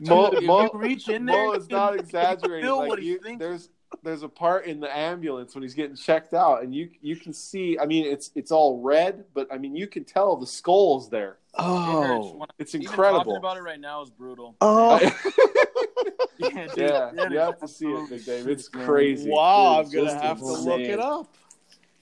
[0.00, 2.64] Mo, Mo, you reach in there, Mo is not exaggerating.
[2.66, 3.38] feel Like what he you, thinks.
[3.40, 3.68] there's
[4.02, 7.32] there's a part in the ambulance when he's getting checked out, and you you can
[7.32, 7.78] see.
[7.78, 11.38] I mean, it's it's all red, but I mean, you can tell the skull's there.
[11.56, 12.34] Oh.
[12.36, 13.24] When- It's even incredible.
[13.24, 14.56] Talking about it right now is brutal.
[14.60, 14.98] Oh.
[16.36, 18.48] Yeah, dude, yeah, that you have to see it, Big Dave.
[18.48, 19.30] It's crazy.
[19.30, 21.32] Wow, I'm gonna just have to look it up.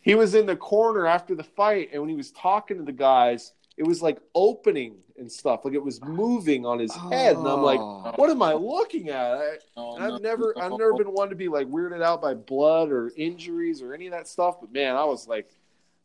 [0.00, 2.92] He was in the corner after the fight, and when he was talking to the
[2.92, 5.64] guys, it was like opening and stuff.
[5.64, 8.12] Like it was moving on his head, and I'm like, Oh.
[8.16, 9.34] what am I looking at?
[9.34, 10.16] I, Oh, And I've no.
[10.18, 13.94] never, I've never been one to be like weirded out by blood or injuries or
[13.94, 14.60] any of that stuff.
[14.60, 15.48] But man, I was like,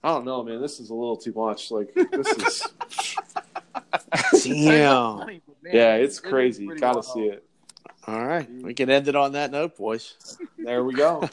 [0.04, 0.62] I don't know, man.
[0.62, 1.72] This is a little too much.
[1.72, 2.68] Like this is,
[4.44, 5.18] Damn.
[5.20, 6.66] Funny, yeah, it's it is crazy.
[6.66, 7.06] pretty Got to wild.
[7.06, 7.44] see it.
[8.08, 8.50] All right.
[8.62, 10.16] We can end it on that note, boys.
[10.58, 11.28] There we go.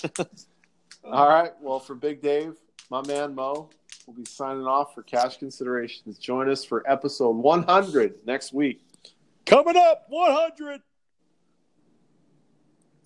[1.04, 1.52] All right.
[1.60, 2.54] Well, for Big Dave,
[2.90, 3.70] my man Mo,
[4.06, 6.18] we'll be signing off for cash considerations.
[6.18, 8.80] Join us for episode 100 next week.
[9.46, 10.80] Coming up, 100.